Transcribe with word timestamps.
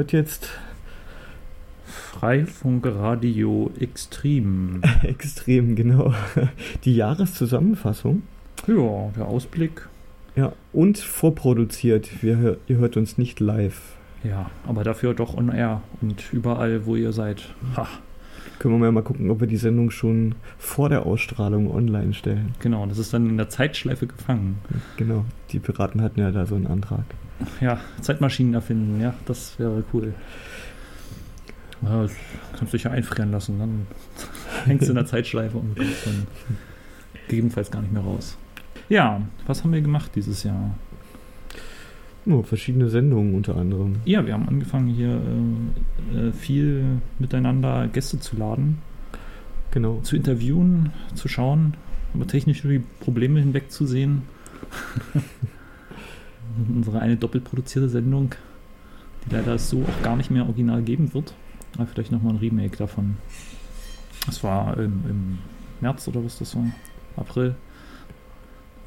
hört 0.00 0.12
jetzt 0.12 0.48
Freifunkradio 1.84 3.70
Extrem. 3.78 4.80
Extrem, 5.02 5.76
genau. 5.76 6.14
Die 6.84 6.96
Jahreszusammenfassung. 6.96 8.22
Ja, 8.66 9.10
der 9.14 9.26
Ausblick. 9.26 9.90
Ja, 10.36 10.54
und 10.72 10.96
vorproduziert. 10.96 12.22
Wir, 12.22 12.56
ihr 12.66 12.76
hört 12.78 12.96
uns 12.96 13.18
nicht 13.18 13.40
live. 13.40 13.78
Ja, 14.24 14.50
aber 14.66 14.84
dafür 14.84 15.12
doch 15.12 15.36
on 15.36 15.50
air 15.50 15.82
und 16.00 16.32
überall, 16.32 16.86
wo 16.86 16.96
ihr 16.96 17.12
seid. 17.12 17.54
Ha. 17.76 17.86
Können 18.60 18.78
wir 18.82 18.92
mal 18.92 19.02
gucken, 19.02 19.30
ob 19.30 19.40
wir 19.40 19.46
die 19.46 19.56
Sendung 19.56 19.90
schon 19.90 20.34
vor 20.58 20.90
der 20.90 21.06
Ausstrahlung 21.06 21.74
online 21.74 22.12
stellen. 22.12 22.54
Genau, 22.58 22.84
das 22.84 22.98
ist 22.98 23.14
dann 23.14 23.30
in 23.30 23.38
der 23.38 23.48
Zeitschleife 23.48 24.06
gefangen. 24.06 24.58
Genau, 24.98 25.24
die 25.50 25.58
Piraten 25.58 26.02
hatten 26.02 26.20
ja 26.20 26.30
da 26.30 26.44
so 26.44 26.56
einen 26.56 26.66
Antrag. 26.66 27.04
Ja, 27.62 27.80
Zeitmaschinen 28.02 28.52
erfinden, 28.52 29.00
ja, 29.00 29.14
das 29.24 29.58
wäre 29.58 29.82
cool. 29.94 30.12
Ja, 31.80 32.02
das 32.02 32.12
kannst 32.52 32.74
du 32.74 32.76
dich 32.76 32.84
ja 32.84 32.90
einfrieren 32.90 33.32
lassen, 33.32 33.58
dann 33.58 33.86
hängst 34.66 34.88
du 34.88 34.90
in 34.90 34.96
der 34.96 35.06
Zeitschleife 35.06 35.56
und 35.56 35.74
kommst 35.78 36.06
dann 36.06 36.26
gegebenenfalls 37.28 37.70
gar 37.70 37.80
nicht 37.80 37.94
mehr 37.94 38.02
raus. 38.02 38.36
Ja, 38.90 39.22
was 39.46 39.64
haben 39.64 39.72
wir 39.72 39.80
gemacht 39.80 40.10
dieses 40.14 40.42
Jahr? 40.42 40.74
Oh, 42.26 42.42
verschiedene 42.42 42.88
Sendungen 42.88 43.34
unter 43.34 43.56
anderem. 43.56 43.96
Ja, 44.04 44.26
wir 44.26 44.34
haben 44.34 44.48
angefangen 44.48 44.88
hier 44.88 45.20
äh, 46.14 46.28
äh, 46.28 46.32
viel 46.32 46.84
miteinander 47.18 47.88
Gäste 47.88 48.20
zu 48.20 48.36
laden. 48.36 48.78
Genau. 49.70 50.00
Zu 50.02 50.16
interviewen, 50.16 50.92
zu 51.14 51.28
schauen, 51.28 51.74
über 52.14 52.26
technische 52.26 52.82
Probleme 53.00 53.40
hinwegzusehen. 53.40 54.22
Unsere 56.74 57.00
eine 57.00 57.16
doppelt 57.16 57.44
produzierte 57.44 57.88
Sendung, 57.88 58.34
die 59.24 59.34
leider 59.34 59.58
so 59.58 59.82
auch 59.82 60.02
gar 60.02 60.16
nicht 60.16 60.30
mehr 60.30 60.44
original 60.44 60.82
geben 60.82 61.14
wird. 61.14 61.34
Aber 61.76 61.86
vielleicht 61.86 62.12
nochmal 62.12 62.34
ein 62.34 62.38
Remake 62.40 62.76
davon. 62.76 63.16
Das 64.26 64.44
war 64.44 64.76
im, 64.76 65.02
im 65.08 65.38
März 65.80 66.06
oder 66.08 66.22
was 66.22 66.38
das 66.38 66.54
war? 66.54 66.66
April. 67.16 67.54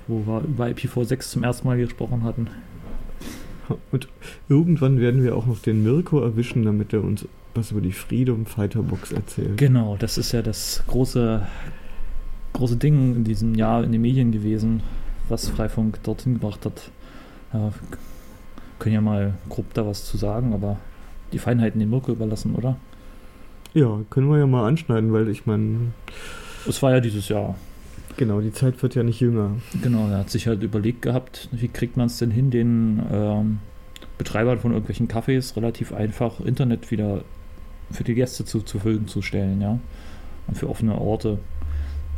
Wo 0.08 0.26
wir 0.28 0.42
über 0.42 0.66
IPv6 0.66 1.20
zum 1.30 1.44
ersten 1.44 1.68
Mal 1.68 1.78
gesprochen 1.78 2.24
hatten. 2.24 2.50
Und 3.92 4.08
irgendwann 4.50 5.00
werden 5.00 5.24
wir 5.24 5.36
auch 5.36 5.46
noch 5.46 5.60
den 5.60 5.84
Mirko 5.84 6.22
erwischen, 6.22 6.64
damit 6.64 6.94
er 6.94 7.04
uns 7.04 7.28
was 7.56 7.72
über 7.72 7.82
die 7.82 7.92
Freedom 7.92 8.46
Fighter 8.46 8.82
Box 8.82 9.12
erzählt. 9.12 9.58
Genau, 9.58 9.96
das 9.98 10.18
ist 10.18 10.32
ja 10.32 10.42
das 10.42 10.84
große, 10.88 11.46
große 12.54 12.78
Ding 12.78 13.16
in 13.16 13.24
diesem 13.24 13.56
Jahr 13.56 13.84
in 13.84 13.92
den 13.92 14.02
Medien 14.02 14.32
gewesen, 14.32 14.82
was 15.30 15.50
Freifunk 15.50 16.02
dorthin 16.04 16.36
gebracht 16.36 16.66
hat. 16.66 16.90
Ja, 17.54 17.72
können 18.80 18.96
ja 18.96 19.02
mal 19.02 19.36
grob 19.50 19.74
da 19.74 19.86
was 19.86 20.06
zu 20.06 20.18
sagen, 20.18 20.54
aber 20.54 20.78
die 21.32 21.40
Feinheiten 21.40 21.80
den 21.80 21.90
Mirko 21.90 22.12
überlassen, 22.12 22.56
oder? 22.56 22.78
Ja, 23.74 24.00
können 24.10 24.30
wir 24.30 24.38
ja 24.38 24.48
mal 24.48 24.68
anschneiden, 24.68 25.14
weil 25.14 25.28
ich 25.30 25.46
meine. 25.46 25.94
Es 26.68 26.82
war 26.82 26.92
ja 26.92 27.00
dieses 27.00 27.30
Jahr. 27.30 27.56
Genau, 28.18 28.42
die 28.42 28.52
Zeit 28.52 28.82
wird 28.84 28.96
ja 28.96 29.04
nicht 29.04 29.20
jünger. 29.20 29.52
Genau, 29.82 30.08
er 30.08 30.20
hat 30.20 30.30
sich 30.30 30.48
halt 30.48 30.64
überlegt 30.64 31.02
gehabt, 31.02 31.50
wie 31.52 31.68
kriegt 31.68 31.98
man 31.98 32.08
es 32.08 32.18
denn 32.18 32.32
hin, 32.32 32.52
den 32.52 33.02
ähm, 33.12 33.60
Betreibern 34.18 34.60
von 34.60 34.72
irgendwelchen 34.72 35.08
Cafés 35.08 35.56
relativ 35.56 35.94
einfach 35.94 36.40
Internet 36.40 36.92
wieder 36.92 37.24
für 37.92 38.04
die 38.04 38.14
Gäste 38.14 38.46
zu, 38.46 38.62
zur 38.62 38.82
Verfügung 38.82 39.08
zu 39.08 39.22
stellen, 39.22 39.62
ja. 39.62 39.80
Und 40.48 40.58
für 40.58 40.70
offene 40.70 41.00
Orte. 41.00 41.40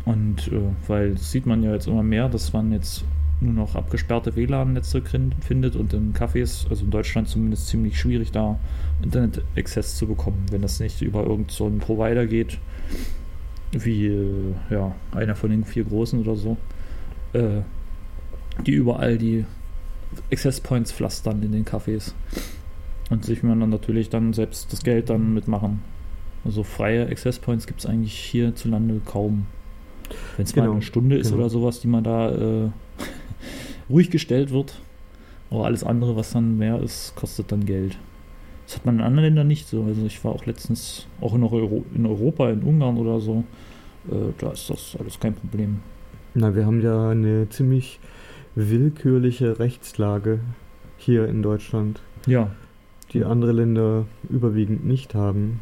Und 0.03 0.47
äh, 0.49 0.61
weil 0.87 1.17
sieht 1.17 1.45
man 1.45 1.63
ja 1.63 1.73
jetzt 1.73 1.87
immer 1.87 2.03
mehr, 2.03 2.29
dass 2.29 2.53
man 2.53 2.71
jetzt 2.71 3.03
nur 3.41 3.53
noch 3.53 3.75
abgesperrte 3.75 4.35
WLAN-Netze 4.35 5.01
findet 5.41 5.75
und 5.75 5.93
in 5.93 6.13
Cafés, 6.13 6.69
also 6.69 6.85
in 6.85 6.91
Deutschland 6.91 7.27
zumindest 7.27 7.67
ziemlich 7.67 7.99
schwierig, 7.99 8.31
da 8.31 8.59
Internet-Access 9.03 9.97
zu 9.97 10.07
bekommen, 10.07 10.45
wenn 10.51 10.61
das 10.61 10.79
nicht 10.79 11.01
über 11.01 11.21
irgendeinen 11.21 11.49
so 11.49 11.69
Provider 11.79 12.25
geht, 12.25 12.57
wie 13.71 14.07
äh, 14.07 14.53
ja, 14.69 14.95
einer 15.11 15.35
von 15.35 15.49
den 15.49 15.63
vier 15.63 15.83
großen 15.83 16.19
oder 16.19 16.35
so, 16.35 16.57
äh, 17.33 17.61
die 18.65 18.71
überall 18.71 19.17
die 19.17 19.45
Access 20.31 20.61
Points 20.61 20.91
pflastern 20.91 21.43
in 21.43 21.51
den 21.51 21.65
Cafés 21.65 22.13
und 23.09 23.25
sich 23.25 23.43
man 23.43 23.59
dann 23.59 23.69
natürlich 23.69 24.09
dann 24.09 24.33
selbst 24.33 24.71
das 24.71 24.83
Geld 24.83 25.09
dann 25.09 25.33
mitmachen. 25.33 25.81
Also 26.43 26.63
freie 26.63 27.07
Access 27.07 27.39
Points 27.39 27.67
gibt 27.67 27.79
es 27.79 27.85
eigentlich 27.85 28.13
hierzulande 28.13 29.01
kaum. 29.03 29.47
Wenn 30.37 30.45
es 30.45 30.53
genau, 30.53 30.67
mal 30.67 30.73
eine 30.73 30.81
Stunde 30.83 31.17
ist 31.17 31.29
genau. 31.29 31.41
oder 31.41 31.49
sowas, 31.49 31.79
die 31.79 31.87
man 31.87 32.03
da 32.03 32.31
äh, 32.31 32.69
ruhig 33.89 34.11
gestellt 34.11 34.51
wird. 34.51 34.79
Aber 35.49 35.65
alles 35.65 35.83
andere, 35.83 36.15
was 36.15 36.31
dann 36.31 36.57
mehr 36.57 36.79
ist, 36.81 37.15
kostet 37.15 37.51
dann 37.51 37.65
Geld. 37.65 37.97
Das 38.65 38.77
hat 38.77 38.85
man 38.85 38.95
in 38.95 39.01
anderen 39.01 39.25
Ländern 39.25 39.47
nicht 39.47 39.67
so. 39.67 39.83
Also 39.83 40.05
ich 40.05 40.23
war 40.23 40.31
auch 40.31 40.45
letztens 40.45 41.07
auch 41.21 41.35
in, 41.35 41.43
Euro 41.43 41.85
in 41.93 42.05
Europa, 42.05 42.49
in 42.49 42.63
Ungarn 42.63 42.97
oder 42.97 43.19
so. 43.19 43.43
Äh, 44.09 44.33
da 44.37 44.51
ist 44.51 44.69
das 44.69 44.97
alles 44.99 45.19
kein 45.19 45.33
Problem. 45.35 45.79
Na, 46.33 46.55
wir 46.55 46.65
haben 46.65 46.81
ja 46.81 47.09
eine 47.09 47.47
ziemlich 47.49 47.99
willkürliche 48.55 49.59
Rechtslage 49.59 50.39
hier 50.97 51.27
in 51.27 51.41
Deutschland. 51.43 52.01
Ja. 52.25 52.51
Die 53.13 53.23
andere 53.23 53.51
Länder 53.51 54.05
überwiegend 54.29 54.85
nicht 54.85 55.13
haben. 55.13 55.59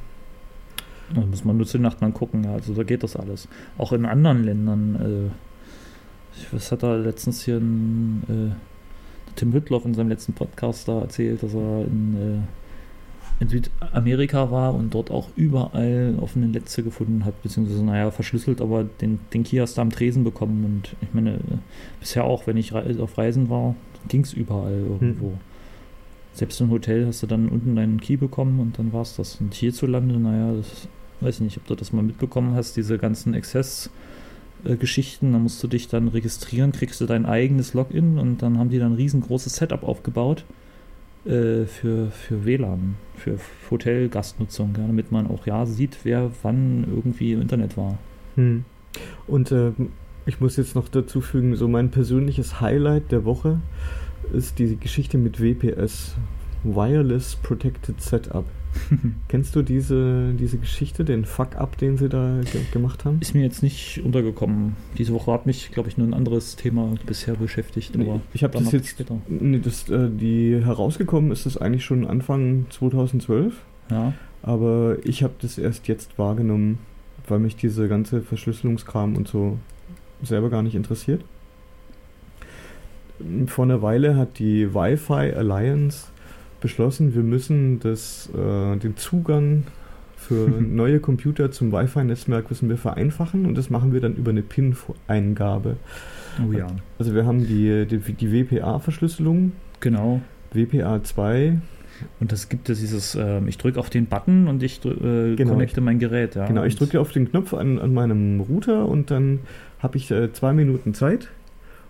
Da 1.14 1.22
muss 1.22 1.44
man 1.44 1.58
nur 1.58 1.66
zu 1.66 1.78
Nacht 1.80 2.00
gucken, 2.14 2.44
ja. 2.46 2.54
Also 2.54 2.74
da 2.74 2.84
geht 2.84 3.04
das 3.04 3.16
alles. 3.16 3.48
Auch 3.78 3.92
in 3.92 4.06
anderen 4.06 4.44
Ländern. 4.44 4.96
Äh, 5.32 6.44
was 6.52 6.72
hat 6.72 6.84
er 6.84 6.98
letztens 6.98 7.44
hier 7.44 7.58
ein, 7.58 8.24
äh, 8.28 9.36
Tim 9.36 9.54
Hüttloff 9.54 9.86
in 9.86 9.94
seinem 9.94 10.10
letzten 10.10 10.34
Podcast 10.34 10.88
da 10.88 11.02
erzählt, 11.02 11.44
dass 11.44 11.54
er 11.54 11.86
in, 11.86 12.16
äh, 12.16 12.63
in 13.40 13.50
Südamerika 13.50 14.52
war 14.52 14.74
und 14.74 14.94
dort 14.94 15.12
auch 15.12 15.30
überall 15.36 16.16
offene 16.22 16.48
Netze 16.48 16.84
gefunden 16.84 17.26
hat, 17.26 17.42
beziehungsweise, 17.44 17.84
naja, 17.84 18.12
verschlüsselt, 18.12 18.62
aber 18.62 18.84
den, 18.84 19.20
den 19.34 19.44
Kiosk 19.44 19.76
da 19.76 19.82
am 19.82 19.90
Tresen 19.90 20.24
bekommen. 20.24 20.64
Und 20.66 20.96
ich 21.02 21.14
meine, 21.14 21.40
bisher 22.00 22.24
auch, 22.24 22.48
wenn 22.48 22.58
ich 22.58 22.74
auf 22.74 23.18
Reisen 23.18 23.50
war, 23.50 23.76
ging 24.08 24.22
es 24.22 24.34
überall 24.34 24.74
irgendwo. 24.74 25.28
Hm. 25.28 25.40
Selbst 26.34 26.60
im 26.62 26.72
Hotel 26.72 27.06
hast 27.06 27.22
du 27.22 27.28
dann 27.28 27.50
unten 27.50 27.76
deinen 27.76 28.00
Key 28.00 28.18
bekommen 28.18 28.60
und 28.60 28.80
dann 28.80 28.92
war 28.94 29.02
es 29.02 29.16
das. 29.16 29.40
Und 29.40 29.54
hierzulande, 29.54 30.18
naja, 30.20 30.54
das 30.56 30.88
weiß 31.22 31.36
ich 31.36 31.42
nicht, 31.42 31.58
ob 31.58 31.68
du 31.68 31.76
das 31.76 31.94
mal 31.94 32.02
mitbekommen 32.02 32.56
hast, 32.56 32.76
diese 32.76 32.98
ganzen 32.98 33.36
Access-Geschichten, 33.36 35.32
da 35.34 35.40
musst 35.40 35.62
du 35.64 35.68
dich 35.68 35.88
dann 35.88 36.08
registrieren, 36.08 36.72
kriegst 36.72 37.00
du 37.02 37.06
dein 37.06 37.26
eigenes 37.26 37.74
Login 37.74 38.18
und 38.18 38.42
dann 38.42 38.58
haben 38.58 38.70
die 38.70 38.80
dann 38.80 38.94
ein 38.94 38.96
riesengroßes 38.96 39.56
Setup 39.56 39.84
aufgebaut 39.84 40.44
äh, 41.26 41.66
für, 41.66 42.12
für 42.12 42.46
WLAN, 42.46 42.96
für 43.16 43.38
Hotelgastnutzung, 43.72 44.76
ja, 44.78 44.86
damit 44.86 45.12
man 45.12 45.28
auch 45.28 45.46
ja 45.46 45.66
sieht, 45.66 46.00
wer 46.04 46.32
wann 46.42 46.86
irgendwie 46.90 47.34
im 47.34 47.42
Internet 47.42 47.78
war. 47.78 47.98
Hm. 48.36 48.66
Und 49.28 49.52
äh, 49.52 49.72
ich 50.26 50.40
muss 50.40 50.58
jetzt 50.58 50.76
noch 50.76 50.88
dazu 50.88 51.22
fügen, 51.22 51.56
so 51.56 51.68
mein 51.68 51.92
persönliches 51.92 52.62
Highlight 52.62 53.12
der 53.12 53.26
Woche 53.26 53.60
ist 54.32 54.60
die 54.60 54.78
Geschichte 54.78 55.18
mit 55.18 55.42
WPS, 55.42 56.16
Wireless 56.64 57.36
Protected 57.36 58.02
Setup. 58.02 58.46
Kennst 59.28 59.56
du 59.56 59.62
diese, 59.62 60.34
diese 60.34 60.58
Geschichte, 60.58 61.06
den 61.06 61.26
Fuck-up, 61.26 61.78
den 61.78 61.98
sie 61.98 62.10
da 62.10 62.42
ge 62.52 62.62
gemacht 62.72 63.06
haben? 63.06 63.20
Ist 63.22 63.34
mir 63.34 63.44
jetzt 63.44 63.64
nicht 63.64 64.02
untergekommen. 64.04 64.76
Diese 64.98 65.14
Woche 65.14 65.32
hat 65.32 65.46
mich, 65.46 65.72
glaube 65.72 65.90
ich, 65.90 65.98
nur 65.98 66.08
ein 66.08 66.14
anderes 66.14 66.56
Thema 66.56 66.94
bisher 67.06 67.36
beschäftigt. 67.36 67.96
Nee, 67.98 68.20
ich 68.34 68.44
habe 68.44 68.58
das 68.58 68.72
jetzt, 68.72 69.04
nee, 69.28 69.60
das, 69.60 69.90
äh, 69.90 70.10
die 70.10 70.60
herausgekommen 70.64 71.32
ist 71.32 71.46
das 71.46 71.58
eigentlich 71.58 71.86
schon 71.86 72.06
Anfang 72.06 72.66
2012. 72.70 73.54
Ja. 73.90 74.14
Aber 74.42 74.98
ich 75.04 75.24
habe 75.24 75.34
das 75.42 75.58
erst 75.58 75.88
jetzt 75.88 76.18
wahrgenommen, 76.18 76.80
weil 77.28 77.40
mich 77.40 77.56
diese 77.56 77.88
ganze 77.88 78.22
Verschlüsselungskram 78.22 79.16
und 79.16 79.28
so 79.28 79.58
selber 80.22 80.50
gar 80.50 80.64
nicht 80.64 80.76
interessiert. 80.76 81.24
Vor 83.48 83.66
einer 83.66 83.82
Weile 83.82 84.18
hat 84.18 84.40
die 84.40 84.74
Wi-Fi 84.74 85.34
Alliance 85.34 86.08
beschlossen, 86.64 87.14
wir 87.14 87.22
müssen 87.22 87.80
das, 87.80 88.30
äh, 88.34 88.78
den 88.78 88.98
Zugang 88.98 89.66
für 90.16 90.50
neue 90.60 91.00
Computer 91.00 91.52
zum 91.52 91.72
Wi-Fi-Netzwerk 91.72 92.50
müssen 92.50 92.70
wir 92.70 92.78
vereinfachen 92.78 93.46
und 93.46 93.56
das 93.56 93.70
machen 93.70 93.94
wir 93.94 94.02
dann 94.02 94.16
über 94.16 94.32
eine 94.32 94.42
PIN-Eingabe. 94.42 95.76
Oh 96.42 96.52
ja. 96.52 96.68
Also 96.98 97.14
wir 97.14 97.28
haben 97.28 97.46
die, 97.46 97.86
die, 97.86 98.00
die 98.00 98.32
WPA-Verschlüsselung. 98.32 99.52
Genau. 99.82 100.22
WPA 100.54 101.04
2. 101.04 101.60
Und 102.20 102.32
das 102.32 102.50
gibt 102.50 102.70
es 102.70 102.80
dieses, 102.80 103.16
äh, 103.16 103.42
ich 103.46 103.58
drücke 103.58 103.80
auf 103.80 103.90
den 103.90 104.08
Button 104.08 104.48
und 104.48 104.64
ich 104.64 104.84
äh, 104.84 105.36
genau, 105.36 105.52
connecte 105.52 105.82
mein 105.82 106.00
Gerät. 106.00 106.36
Ja. 106.36 106.48
Genau, 106.48 106.64
ich 106.64 106.76
drücke 106.76 107.00
auf 107.00 107.12
den 107.12 107.30
Knopf 107.30 107.54
an, 107.54 107.78
an 107.78 107.94
meinem 107.94 108.42
Router 108.42 108.88
und 108.88 109.12
dann 109.12 109.40
habe 109.80 109.98
ich 109.98 110.10
äh, 110.10 110.32
zwei 110.34 110.54
Minuten 110.54 110.94
Zeit, 110.94 111.30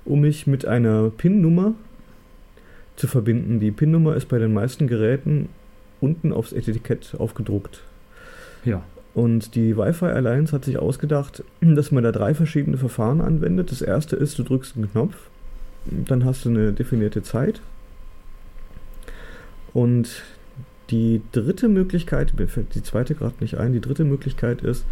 um 0.04 0.22
mich 0.22 0.46
mit 0.48 0.66
einer 0.66 1.10
PIN-Nummer 1.10 1.74
zu 2.96 3.08
verbinden. 3.08 3.60
Die 3.60 3.72
PIN-Nummer 3.72 4.16
ist 4.16 4.28
bei 4.28 4.40
den 4.40 4.54
meisten 4.54 4.88
Geräten 4.88 5.50
unten 6.02 6.34
aufs 6.34 6.54
Etikett 6.54 7.16
aufgedruckt. 7.18 7.82
Ja. 8.66 8.84
Und 9.14 9.56
die 9.56 9.78
Wi-Fi 9.78 10.06
Alliance 10.06 10.54
hat 10.54 10.66
sich 10.66 10.78
ausgedacht, 10.78 11.44
dass 11.62 11.92
man 11.92 12.04
da 12.04 12.12
drei 12.12 12.34
verschiedene 12.34 12.78
Verfahren 12.78 13.22
anwendet. 13.22 13.72
Das 13.72 13.82
erste 13.82 14.16
ist, 14.16 14.38
du 14.40 14.44
drückst 14.44 14.76
einen 14.76 14.92
Knopf, 14.92 15.16
dann 15.86 16.26
hast 16.26 16.46
du 16.46 16.50
eine 16.50 16.74
definierte 16.74 17.24
Zeit. 17.24 17.62
Und 19.74 20.24
die 20.90 21.22
dritte 21.32 21.70
Möglichkeit, 21.70 22.34
mir 22.38 22.48
fällt 22.48 22.76
die 22.76 22.84
zweite 22.84 23.16
gerade 23.16 23.36
nicht 23.40 23.58
ein, 23.58 23.74
die 23.74 23.82
dritte 23.82 24.04
Möglichkeit 24.04 24.62
ist, 24.62 24.86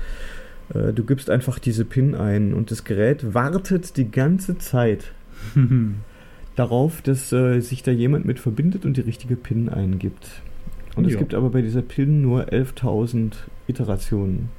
äh, 0.74 0.94
du 0.94 1.04
gibst 1.04 1.30
einfach 1.30 1.59
diese 1.59 1.86
PIN 1.86 2.15
ein 2.15 2.54
und 2.54 2.71
das 2.71 2.83
Gerät 2.83 3.33
wartet 3.33 3.97
die 3.97 4.09
ganze 4.09 4.57
Zeit 4.57 5.12
darauf, 6.61 7.01
dass 7.01 7.31
äh, 7.31 7.59
sich 7.59 7.83
da 7.83 7.91
jemand 7.91 8.25
mit 8.25 8.39
verbindet 8.39 8.85
und 8.85 8.95
die 8.97 9.01
richtige 9.01 9.35
PIN 9.35 9.69
eingibt. 9.69 10.41
Und 10.95 11.05
es 11.07 11.13
Ja. 11.13 11.19
gibt 11.19 11.33
aber 11.33 11.49
bei 11.49 11.61
dieser 11.61 11.81
PIN 11.81 12.21
nur 12.21 12.45
11.000 12.51 13.33
Iterationen. 13.67 14.49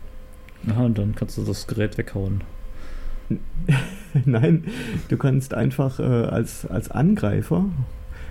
Aha, 0.69 0.84
und 0.84 0.99
dann 0.99 1.14
kannst 1.14 1.37
du 1.38 1.43
das 1.43 1.66
Gerät 1.66 1.99
weghauen. 1.99 2.43
Nein, 4.25 4.64
du 5.08 5.16
kannst 5.16 5.54
einfach 5.54 5.99
äh, 5.99 6.02
als, 6.02 6.66
als 6.66 6.90
Angreifer, 6.90 7.64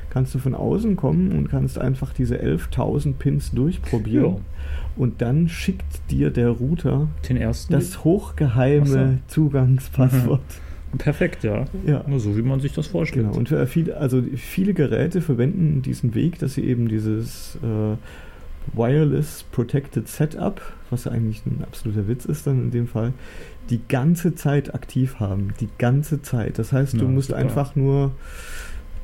kannst 0.10 0.36
du 0.36 0.40
von 0.40 0.54
außen 0.54 0.96
kommen 0.96 1.32
und 1.32 1.50
kannst 1.50 1.80
einfach 1.80 2.14
diese 2.14 2.36
11.000 2.42 3.14
Pins 3.14 3.52
durchprobieren. 3.52 4.26
Ja. 4.36 4.40
Und 4.98 5.22
dann 5.22 5.48
schickt 5.50 6.12
dir 6.12 6.30
der 6.30 6.50
Router 6.50 7.08
Den 7.28 7.38
ersten. 7.38 7.74
das 7.74 8.04
hochgeheime 8.04 8.86
so. 8.86 9.18
Zugangspasswort. 9.28 10.42
Perfekt, 10.98 11.44
ja. 11.44 11.66
Ja. 11.86 12.04
Nur 12.08 12.20
so, 12.20 12.36
wie 12.38 12.42
man 12.42 12.60
sich 12.60 12.74
das 12.74 12.88
vorstellt. 12.88 13.26
Genau, 13.28 13.38
und 13.38 13.50
für 13.50 13.66
viele, 13.68 13.98
also 13.98 14.22
viele 14.36 14.74
Geräte 14.74 15.22
verwenden 15.22 15.82
diesen 15.82 16.14
Weg, 16.16 16.40
dass 16.40 16.56
sie 16.56 16.64
eben 16.66 16.88
dieses 16.90 17.58
äh, 17.64 17.96
Wireless 18.78 19.44
Protected 19.52 20.08
Setup, 20.08 20.62
was 20.90 21.06
ja 21.06 21.12
eigentlich 21.12 21.46
ein 21.46 21.64
absoluter 21.64 22.08
Witz 22.08 22.26
ist 22.26 22.46
dann 22.46 22.62
in 22.64 22.72
dem 22.72 22.88
Fall, 22.88 23.14
die 23.70 23.80
ganze 23.88 24.36
Zeit 24.36 24.74
aktiv 24.76 25.20
haben. 25.20 25.54
Die 25.60 25.70
ganze 25.78 26.22
Zeit. 26.22 26.60
Das 26.60 26.72
heißt, 26.74 26.94
du 26.94 27.06
Ja, 27.06 27.10
musst 27.10 27.30
super. 27.30 27.40
einfach 27.40 27.76
nur 27.76 28.12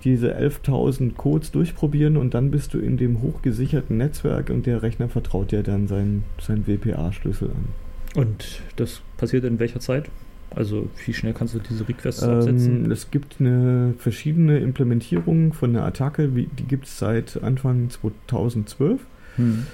diese 0.04 0.38
11.000 0.38 1.16
Codes 1.16 1.52
durchprobieren 1.52 2.18
und 2.18 2.34
dann 2.34 2.52
bist 2.52 2.74
du 2.74 2.80
in 2.80 2.98
dem 2.98 3.22
hochgesicherten 3.22 3.98
Netzwerk 3.98 4.50
und 4.50 4.66
der 4.66 4.84
Rechner 4.84 5.10
vertraut 5.10 5.52
dir 5.52 5.64
dann 5.64 5.88
seinen, 5.88 6.24
seinen 6.40 6.68
WPA-Schlüssel 6.68 7.50
an. 7.50 8.22
Und 8.22 8.62
das 8.76 9.02
passiert 9.18 9.44
in 9.44 9.60
welcher 9.60 9.80
Zeit? 9.80 10.10
Also, 10.56 10.90
wie 11.06 11.14
schnell 11.14 11.34
kannst 11.34 11.54
du 11.56 11.60
diese 11.60 11.88
Requests 11.88 12.24
absetzen? 12.24 12.86
Ähm, 12.86 12.92
es 12.92 13.12
gibt 13.12 13.38
eine 13.40 13.94
verschiedene 13.98 14.60
Implementierung 14.60 15.54
von 15.54 15.74
der 15.74 15.84
Attacke, 15.84 16.36
wie, 16.36 16.48
die 16.58 16.64
gibt 16.64 16.86
es 16.86 16.98
seit 16.98 17.42
Anfang 17.44 17.90
2012. 17.90 19.02
Hm. 19.36 19.68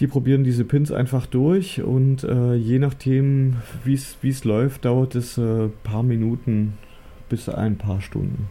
Die 0.00 0.06
probieren 0.06 0.44
diese 0.44 0.64
Pins 0.64 0.90
einfach 0.90 1.26
durch 1.26 1.82
und 1.82 2.24
äh, 2.24 2.54
je 2.54 2.78
nachdem, 2.78 3.56
wie 3.84 3.94
es 3.94 4.44
läuft, 4.44 4.84
dauert 4.84 5.14
es 5.14 5.38
ein 5.38 5.66
äh, 5.66 5.68
paar 5.84 6.02
Minuten 6.02 6.74
bis 7.28 7.48
ein 7.48 7.76
paar 7.76 8.00
Stunden. 8.00 8.48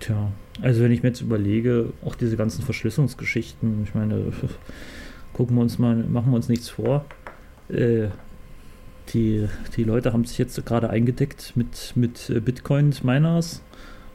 Tja, 0.00 0.32
also 0.62 0.82
wenn 0.82 0.92
ich 0.92 1.02
mir 1.02 1.10
jetzt 1.10 1.20
überlege, 1.20 1.92
auch 2.04 2.14
diese 2.14 2.36
ganzen 2.36 2.62
Verschlüsselungsgeschichten, 2.62 3.84
ich 3.84 3.94
meine, 3.94 4.32
gucken 5.32 5.56
wir 5.56 5.62
uns 5.62 5.78
mal, 5.78 5.96
machen 5.96 6.30
wir 6.32 6.36
uns 6.36 6.48
nichts 6.48 6.68
vor. 6.68 7.04
Äh, 7.68 8.08
die, 9.12 9.48
die 9.76 9.84
Leute 9.84 10.12
haben 10.12 10.24
sich 10.24 10.38
jetzt 10.38 10.64
gerade 10.64 10.90
eingedeckt 10.90 11.52
mit, 11.56 11.92
mit 11.94 12.30
äh, 12.30 12.40
Bitcoin-Miners, 12.40 13.62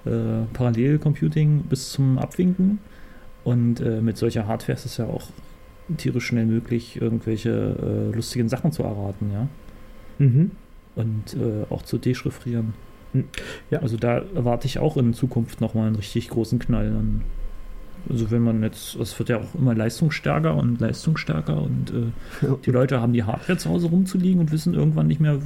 äh, 0.05 0.45
Parallelcomputing 0.53 1.63
bis 1.63 1.91
zum 1.91 2.17
Abwinken. 2.17 2.79
Und 3.43 3.79
äh, 3.79 4.01
mit 4.01 4.17
solcher 4.17 4.47
Hardware 4.47 4.77
ist 4.77 4.85
es 4.85 4.97
ja 4.97 5.05
auch 5.05 5.29
tierisch 5.97 6.25
schnell 6.25 6.45
möglich, 6.45 7.01
irgendwelche 7.01 8.11
äh, 8.11 8.15
lustigen 8.15 8.49
Sachen 8.49 8.71
zu 8.71 8.83
erraten, 8.83 9.31
ja. 9.31 9.47
Mhm. 10.19 10.51
Und 10.95 11.35
äh, 11.35 11.65
auch 11.69 11.81
zu 11.81 11.97
dechiffrieren. 11.97 12.73
Hm, 13.13 13.25
ja. 13.71 13.79
Also 13.79 13.97
da 13.97 14.21
erwarte 14.35 14.67
ich 14.67 14.79
auch 14.79 14.97
in 14.97 15.13
Zukunft 15.13 15.61
nochmal 15.61 15.87
einen 15.87 15.95
richtig 15.95 16.29
großen 16.29 16.59
Knall. 16.59 16.91
Dann. 16.91 17.21
Also 18.09 18.31
wenn 18.31 18.43
man 18.43 18.63
jetzt, 18.63 18.95
es 18.95 19.17
wird 19.19 19.29
ja 19.29 19.37
auch 19.37 19.55
immer 19.55 19.75
leistungsstärker 19.75 20.55
und 20.55 20.79
leistungsstärker 20.79 21.61
und 21.61 21.91
äh, 21.91 22.47
die 22.65 22.71
Leute 22.71 23.01
haben 23.01 23.13
die 23.13 23.23
Hardware 23.23 23.57
zu 23.57 23.69
Hause 23.69 23.87
rumzuliegen 23.87 24.39
und 24.39 24.51
wissen 24.51 24.73
irgendwann 24.73 25.07
nicht 25.07 25.19
mehr 25.19 25.39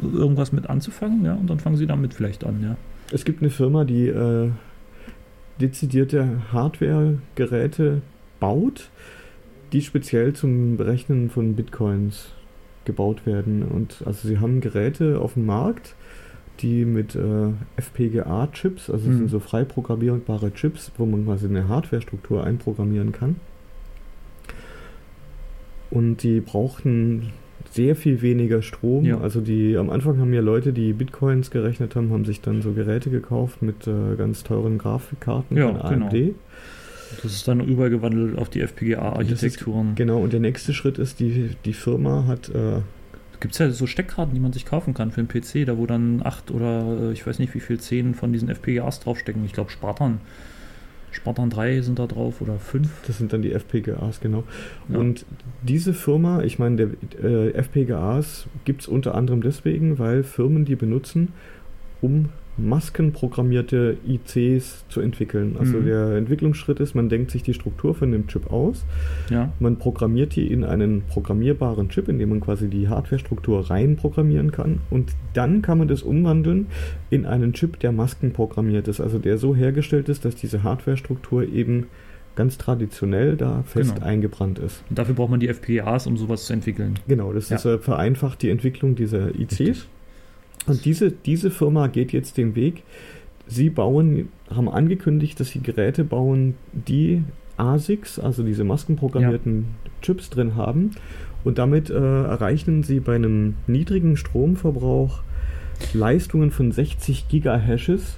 irgendwas 0.00 0.52
mit 0.52 0.68
anzufangen, 0.68 1.24
ja, 1.24 1.34
und 1.34 1.48
dann 1.48 1.58
fangen 1.58 1.76
sie 1.76 1.86
damit 1.86 2.14
vielleicht 2.14 2.44
an, 2.44 2.62
ja. 2.62 2.76
Es 3.12 3.24
gibt 3.24 3.40
eine 3.40 3.50
Firma, 3.50 3.84
die 3.84 4.08
äh, 4.08 4.50
dezidierte 5.60 6.42
Hardware-Geräte 6.52 8.02
baut, 8.40 8.90
die 9.72 9.82
speziell 9.82 10.32
zum 10.32 10.76
Berechnen 10.76 11.30
von 11.30 11.54
Bitcoins 11.54 12.32
gebaut 12.84 13.26
werden. 13.26 13.62
Und 13.62 14.02
also 14.04 14.28
sie 14.28 14.38
haben 14.38 14.60
Geräte 14.60 15.20
auf 15.20 15.34
dem 15.34 15.46
Markt, 15.46 15.94
die 16.60 16.84
mit 16.84 17.14
äh, 17.14 17.48
FPGA-Chips, 17.76 18.90
also 18.90 19.08
Mhm. 19.08 19.16
sind 19.18 19.30
so 19.30 19.40
frei 19.40 19.64
programmierbare 19.64 20.52
Chips, 20.54 20.90
wo 20.98 21.06
man 21.06 21.24
quasi 21.24 21.46
eine 21.46 21.68
Hardware-Struktur 21.68 22.44
einprogrammieren 22.44 23.12
kann. 23.12 23.36
Und 25.90 26.22
die 26.22 26.40
brauchten 26.40 27.32
sehr 27.70 27.96
viel 27.96 28.22
weniger 28.22 28.62
Strom. 28.62 29.04
Ja. 29.04 29.20
Also 29.20 29.40
die 29.40 29.76
am 29.76 29.90
Anfang 29.90 30.18
haben 30.18 30.32
ja 30.32 30.40
Leute, 30.40 30.72
die 30.72 30.92
Bitcoins 30.92 31.50
gerechnet 31.50 31.94
haben, 31.96 32.10
haben 32.10 32.24
sich 32.24 32.40
dann 32.40 32.62
so 32.62 32.72
Geräte 32.72 33.10
gekauft 33.10 33.62
mit 33.62 33.86
äh, 33.86 34.16
ganz 34.16 34.42
teuren 34.44 34.78
Grafikkarten 34.78 35.56
Ja, 35.56 35.68
von 35.68 35.80
AMD. 35.82 36.10
genau. 36.12 36.34
Das 37.22 37.32
ist 37.32 37.46
dann 37.46 37.60
übergewandelt 37.60 38.36
auf 38.36 38.48
die 38.48 38.60
FPGA-Architekturen. 38.62 39.92
Genau, 39.94 40.18
und 40.18 40.32
der 40.32 40.40
nächste 40.40 40.74
Schritt 40.74 40.98
ist, 40.98 41.20
die, 41.20 41.50
die 41.64 41.72
Firma 41.72 42.24
hat 42.26 42.48
äh, 42.48 42.80
Gibt 43.40 43.54
es 43.54 43.58
ja 43.58 43.70
so 43.70 43.86
Steckkarten, 43.86 44.34
die 44.34 44.40
man 44.40 44.52
sich 44.52 44.64
kaufen 44.64 44.94
kann 44.94 45.10
für 45.10 45.22
den 45.22 45.28
PC, 45.28 45.66
da 45.66 45.76
wo 45.76 45.86
dann 45.86 46.20
acht 46.24 46.50
oder 46.50 47.10
äh, 47.10 47.12
ich 47.12 47.26
weiß 47.26 47.38
nicht 47.38 47.54
wie 47.54 47.60
viel, 47.60 47.78
zehn 47.78 48.14
von 48.14 48.32
diesen 48.32 48.48
FPGAs 48.48 49.00
draufstecken. 49.00 49.44
Ich 49.44 49.52
glaube 49.52 49.70
Spartan. 49.70 50.20
Spartan 51.10 51.48
3 51.48 51.80
sind 51.80 51.98
da 51.98 52.06
drauf 52.06 52.42
oder 52.42 52.58
5. 52.58 52.88
Das 53.06 53.18
sind 53.18 53.32
dann 53.32 53.40
die 53.40 53.52
FPGAs, 53.52 54.20
genau. 54.20 54.44
Ja. 54.88 54.98
Und 54.98 55.24
diese 55.62 55.94
Firma, 55.94 56.42
ich 56.42 56.58
meine, 56.58 56.76
der 56.76 56.88
äh, 57.22 57.50
FPGAs 57.52 58.46
gibt 58.64 58.82
es 58.82 58.88
unter 58.88 59.14
anderem 59.14 59.40
deswegen, 59.40 59.98
weil 59.98 60.22
Firmen 60.24 60.66
die 60.66 60.76
benutzen, 60.76 61.32
um 62.02 62.28
maskenprogrammierte 62.58 63.96
ICs 64.06 64.84
zu 64.88 65.00
entwickeln. 65.00 65.56
Also 65.58 65.78
Mhm. 65.78 65.84
der 65.86 66.16
Entwicklungsschritt 66.16 66.80
ist, 66.80 66.94
man 66.94 67.08
denkt 67.08 67.30
sich 67.30 67.42
die 67.42 67.54
Struktur 67.54 67.94
von 67.94 68.12
dem 68.12 68.26
Chip 68.26 68.50
aus, 68.52 68.84
Ja, 69.30 69.52
man 69.60 69.76
programmiert 69.76 70.34
die 70.36 70.50
in 70.50 70.64
einen 70.64 71.02
programmierbaren 71.02 71.88
Chip, 71.88 72.08
in 72.08 72.18
dem 72.18 72.30
man 72.30 72.40
quasi 72.40 72.68
die 72.68 72.88
Hardware-Struktur 72.88 73.70
rein 73.70 73.96
programmieren 73.96 74.52
kann 74.52 74.80
und 74.90 75.12
dann 75.34 75.62
kann 75.62 75.78
man 75.78 75.88
das 75.88 76.02
umwandeln 76.02 76.66
in 77.10 77.26
einen 77.26 77.52
Chip, 77.52 77.78
der 77.80 77.92
maskenprogrammiert 77.92 78.88
ist, 78.88 79.00
also 79.00 79.18
der 79.18 79.38
so 79.38 79.54
hergestellt 79.54 80.08
ist, 80.08 80.24
dass 80.24 80.34
diese 80.36 80.62
Hardware-Struktur 80.62 81.44
eben 81.48 81.86
ganz 82.34 82.58
traditionell 82.58 83.36
da 83.36 83.62
fest 83.62 83.94
Genau. 83.94 84.06
eingebrannt 84.06 84.58
ist. 84.58 84.82
und 84.90 84.98
dafür 84.98 85.14
braucht 85.14 85.30
man 85.30 85.40
die 85.40 85.48
FPGAs, 85.48 86.06
um 86.06 86.18
sowas 86.18 86.44
zu 86.44 86.52
entwickeln. 86.52 86.94
Genau, 87.08 87.32
das 87.32 87.48
Ja. 87.48 87.56
ist, 87.56 87.64
äh, 87.64 87.78
vereinfacht 87.78 88.42
die 88.42 88.50
Entwicklung 88.50 88.94
dieser 88.94 89.34
ICs. 89.34 89.60
Richtig. 89.60 89.88
Und 90.66 90.84
diese, 90.84 91.10
diese 91.10 91.50
Firma 91.50 91.86
geht 91.86 92.12
jetzt 92.12 92.36
den 92.36 92.54
Weg. 92.54 92.82
Sie 93.46 93.70
bauen, 93.70 94.28
haben 94.50 94.68
angekündigt, 94.68 95.38
dass 95.38 95.48
sie 95.48 95.60
Geräte 95.60 96.04
bauen, 96.04 96.54
die 96.72 97.22
ASICs, 97.56 98.18
also 98.18 98.42
diese 98.42 98.64
maskenprogrammierten 98.64 99.66
Chips 100.02 100.30
drin 100.30 100.56
haben. 100.56 100.92
Und 101.44 101.58
damit 101.58 101.90
äh, 101.90 101.94
erreichen 101.94 102.82
sie 102.82 103.00
bei 103.00 103.14
einem 103.14 103.54
niedrigen 103.66 104.16
Stromverbrauch 104.16 105.22
Leistungen 105.92 106.50
von 106.50 106.72
60 106.72 107.28
Gigahashes 107.28 108.16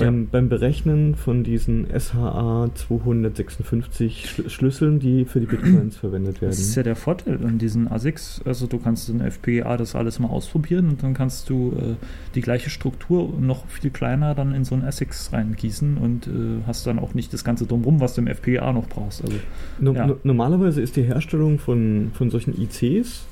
beim, 0.00 0.28
beim 0.28 0.48
Berechnen 0.48 1.14
von 1.14 1.44
diesen 1.44 1.86
SHA 1.86 2.70
256 2.74 4.28
Schl 4.28 4.50
Schlüsseln, 4.50 4.98
die 4.98 5.24
für 5.24 5.40
die 5.40 5.46
Bitcoins 5.46 5.96
verwendet 5.98 6.40
werden. 6.40 6.50
Das 6.50 6.58
ist 6.58 6.74
ja 6.74 6.82
der 6.82 6.96
Vorteil 6.96 7.38
an 7.44 7.58
diesen 7.58 7.90
ASICs. 7.90 8.42
Also 8.44 8.66
du 8.66 8.78
kannst 8.78 9.08
in 9.08 9.20
FPGA 9.20 9.76
das 9.76 9.94
alles 9.94 10.18
mal 10.18 10.28
ausprobieren 10.28 10.88
und 10.88 11.02
dann 11.02 11.14
kannst 11.14 11.48
du 11.50 11.72
äh, 11.76 11.94
die 12.34 12.40
gleiche 12.40 12.70
Struktur 12.70 13.32
noch 13.38 13.66
viel 13.68 13.90
kleiner 13.90 14.34
dann 14.34 14.54
in 14.54 14.64
so 14.64 14.74
ein 14.74 14.82
ASICs 14.84 15.32
reingießen 15.32 15.96
und 15.98 16.26
äh, 16.26 16.30
hast 16.66 16.86
dann 16.86 16.98
auch 16.98 17.14
nicht 17.14 17.32
das 17.32 17.44
ganze 17.44 17.66
drumrum, 17.66 18.00
was 18.00 18.14
du 18.14 18.22
im 18.22 18.26
FPGA 18.26 18.72
noch 18.72 18.88
brauchst. 18.88 19.22
Also 19.22 19.36
No 19.78 19.92
Ja. 19.92 20.06
no 20.06 20.16
normalerweise 20.22 20.80
ist 20.80 20.96
die 20.96 21.02
Herstellung 21.02 21.58
von, 21.58 22.10
von 22.14 22.30
solchen 22.30 22.60
ICs 22.60 23.26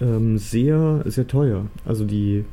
ähm, 0.00 0.38
sehr, 0.38 1.02
sehr 1.06 1.26
teuer. 1.26 1.66
Also 1.84 2.04
die, 2.04 2.44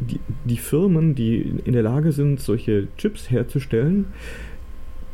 die, 0.00 0.20
die 0.44 0.56
Firmen, 0.56 1.14
die 1.14 1.54
in 1.64 1.72
der 1.72 1.82
Lage 1.82 2.12
sind, 2.12 2.40
solche 2.40 2.88
Chips 2.96 3.30
herzustellen, 3.30 4.06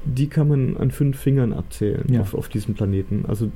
die 0.05 0.29
kann 0.29 0.49
man 0.49 0.77
an 0.77 0.91
fünf 0.91 1.19
Fingern 1.19 1.53
abzählen 1.53 2.05
Ja. 2.13 2.21
auf, 2.21 2.35
auf 2.35 2.49
diesem 2.49 2.75
Planeten. 2.75 3.25
Also 3.27 3.51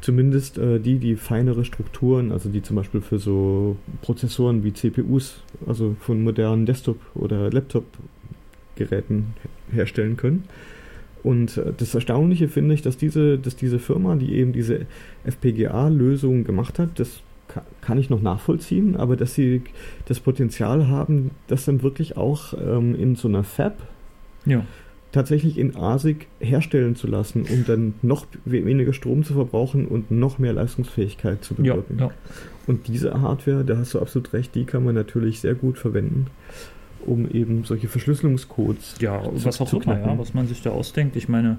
zumindest 0.00 0.58
äh, 0.58 0.78
die, 0.80 0.98
die 0.98 1.16
feinere 1.16 1.64
Strukturen, 1.64 2.32
also 2.32 2.48
die 2.48 2.62
zum 2.62 2.76
Beispiel 2.76 3.00
für 3.00 3.18
so 3.18 3.76
Prozessoren 4.02 4.64
wie 4.64 4.72
CPUs, 4.72 5.42
also 5.66 5.94
von 6.00 6.22
modernen 6.22 6.66
Desktop- 6.66 7.00
oder 7.14 7.50
Laptop-Geräten 7.50 9.34
herstellen 9.72 10.16
können. 10.16 10.44
Und 11.22 11.56
äh, 11.56 11.72
das 11.76 11.94
Erstaunliche 11.94 12.48
finde 12.48 12.74
ich, 12.74 12.82
dass 12.82 12.96
diese, 12.96 13.38
dass 13.38 13.56
diese 13.56 13.78
Firma, 13.78 14.16
die 14.16 14.34
eben 14.34 14.52
diese 14.52 14.86
FPGA-Lösung 15.24 16.44
gemacht 16.44 16.78
hat, 16.78 16.98
das 17.00 17.20
kann 17.80 17.98
ich 17.98 18.10
noch 18.10 18.22
nachvollziehen, 18.22 18.96
aber 18.96 19.16
dass 19.16 19.34
sie 19.34 19.62
das 20.06 20.20
Potenzial 20.20 20.88
haben, 20.88 21.30
das 21.46 21.64
dann 21.64 21.82
wirklich 21.82 22.16
auch 22.16 22.54
ähm, 22.54 22.94
in 22.94 23.16
so 23.16 23.28
einer 23.28 23.44
Fab 23.44 23.76
ja, 24.46 24.64
tatsächlich 25.14 25.58
in 25.58 25.76
ASIC 25.76 26.26
herstellen 26.40 26.96
zu 26.96 27.06
lassen, 27.06 27.42
um 27.48 27.64
dann 27.64 27.94
noch 28.02 28.26
weniger 28.44 28.92
Strom 28.92 29.22
zu 29.22 29.34
verbrauchen 29.34 29.86
und 29.86 30.10
noch 30.10 30.38
mehr 30.38 30.52
Leistungsfähigkeit 30.52 31.44
zu 31.44 31.54
bewirken. 31.54 31.98
Ja, 31.98 32.06
ja. 32.06 32.12
Und 32.66 32.88
diese 32.88 33.20
Hardware, 33.20 33.64
da 33.64 33.76
hast 33.76 33.94
du 33.94 34.00
absolut 34.00 34.32
recht, 34.32 34.54
die 34.54 34.64
kann 34.64 34.84
man 34.84 34.94
natürlich 34.94 35.40
sehr 35.40 35.54
gut 35.54 35.78
verwenden, 35.78 36.26
um 37.06 37.30
eben 37.30 37.64
solche 37.64 37.88
Verschlüsselungscodes 37.88 38.96
ja, 39.00 39.22
zu, 39.22 39.44
was 39.44 39.60
auch 39.60 39.68
zu 39.68 39.80
immer, 39.80 40.00
ja, 40.00 40.18
was 40.18 40.34
man 40.34 40.48
sich 40.48 40.62
da 40.62 40.70
ausdenkt. 40.70 41.14
Ich 41.14 41.28
meine, 41.28 41.58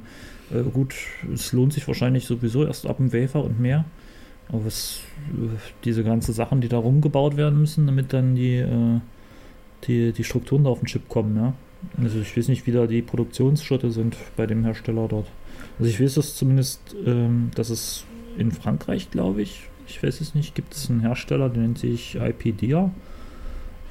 äh, 0.51 0.61
gut, 0.61 0.93
es 1.33 1.53
lohnt 1.53 1.71
sich 1.71 1.87
wahrscheinlich 1.87 2.25
sowieso 2.25 2.65
erst 2.65 2.85
ab 2.85 2.97
dem 2.97 3.13
Wafer 3.13 3.43
und 3.43 3.59
mehr. 3.59 3.85
Was, 4.49 5.01
äh, 5.33 5.57
diese 5.83 6.03
ganzen 6.03 6.33
Sachen, 6.33 6.61
die 6.61 6.67
da 6.67 6.77
rumgebaut 6.77 7.37
werden 7.37 7.59
müssen, 7.59 7.87
damit 7.87 8.13
dann 8.13 8.35
die, 8.35 8.57
äh, 8.57 8.99
die, 9.85 10.11
die 10.11 10.23
Strukturen 10.23 10.63
da 10.63 10.69
auf 10.69 10.79
den 10.79 10.87
Chip 10.87 11.09
kommen, 11.09 11.35
ja. 11.35 11.53
Also 12.01 12.19
ich 12.19 12.35
weiß 12.35 12.47
nicht, 12.47 12.65
wie 12.65 12.71
da 12.71 12.87
die 12.87 13.01
Produktionsschritte 13.01 13.91
sind 13.91 14.17
bei 14.35 14.47
dem 14.47 14.63
Hersteller 14.63 15.07
dort. 15.07 15.27
Also 15.77 15.89
ich 15.89 16.01
weiß 16.01 16.17
es 16.17 16.35
zumindest, 16.35 16.95
ähm, 17.05 17.51
dass 17.55 17.69
es 17.69 18.05
in 18.37 18.51
Frankreich, 18.51 19.11
glaube 19.11 19.41
ich, 19.41 19.69
ich 19.87 20.01
weiß 20.01 20.21
es 20.21 20.35
nicht, 20.35 20.55
gibt 20.55 20.73
es 20.73 20.89
einen 20.89 21.01
Hersteller, 21.01 21.49
der 21.49 21.61
nennt 21.61 21.77
sich 21.77 22.15
IPDIA 22.15 22.91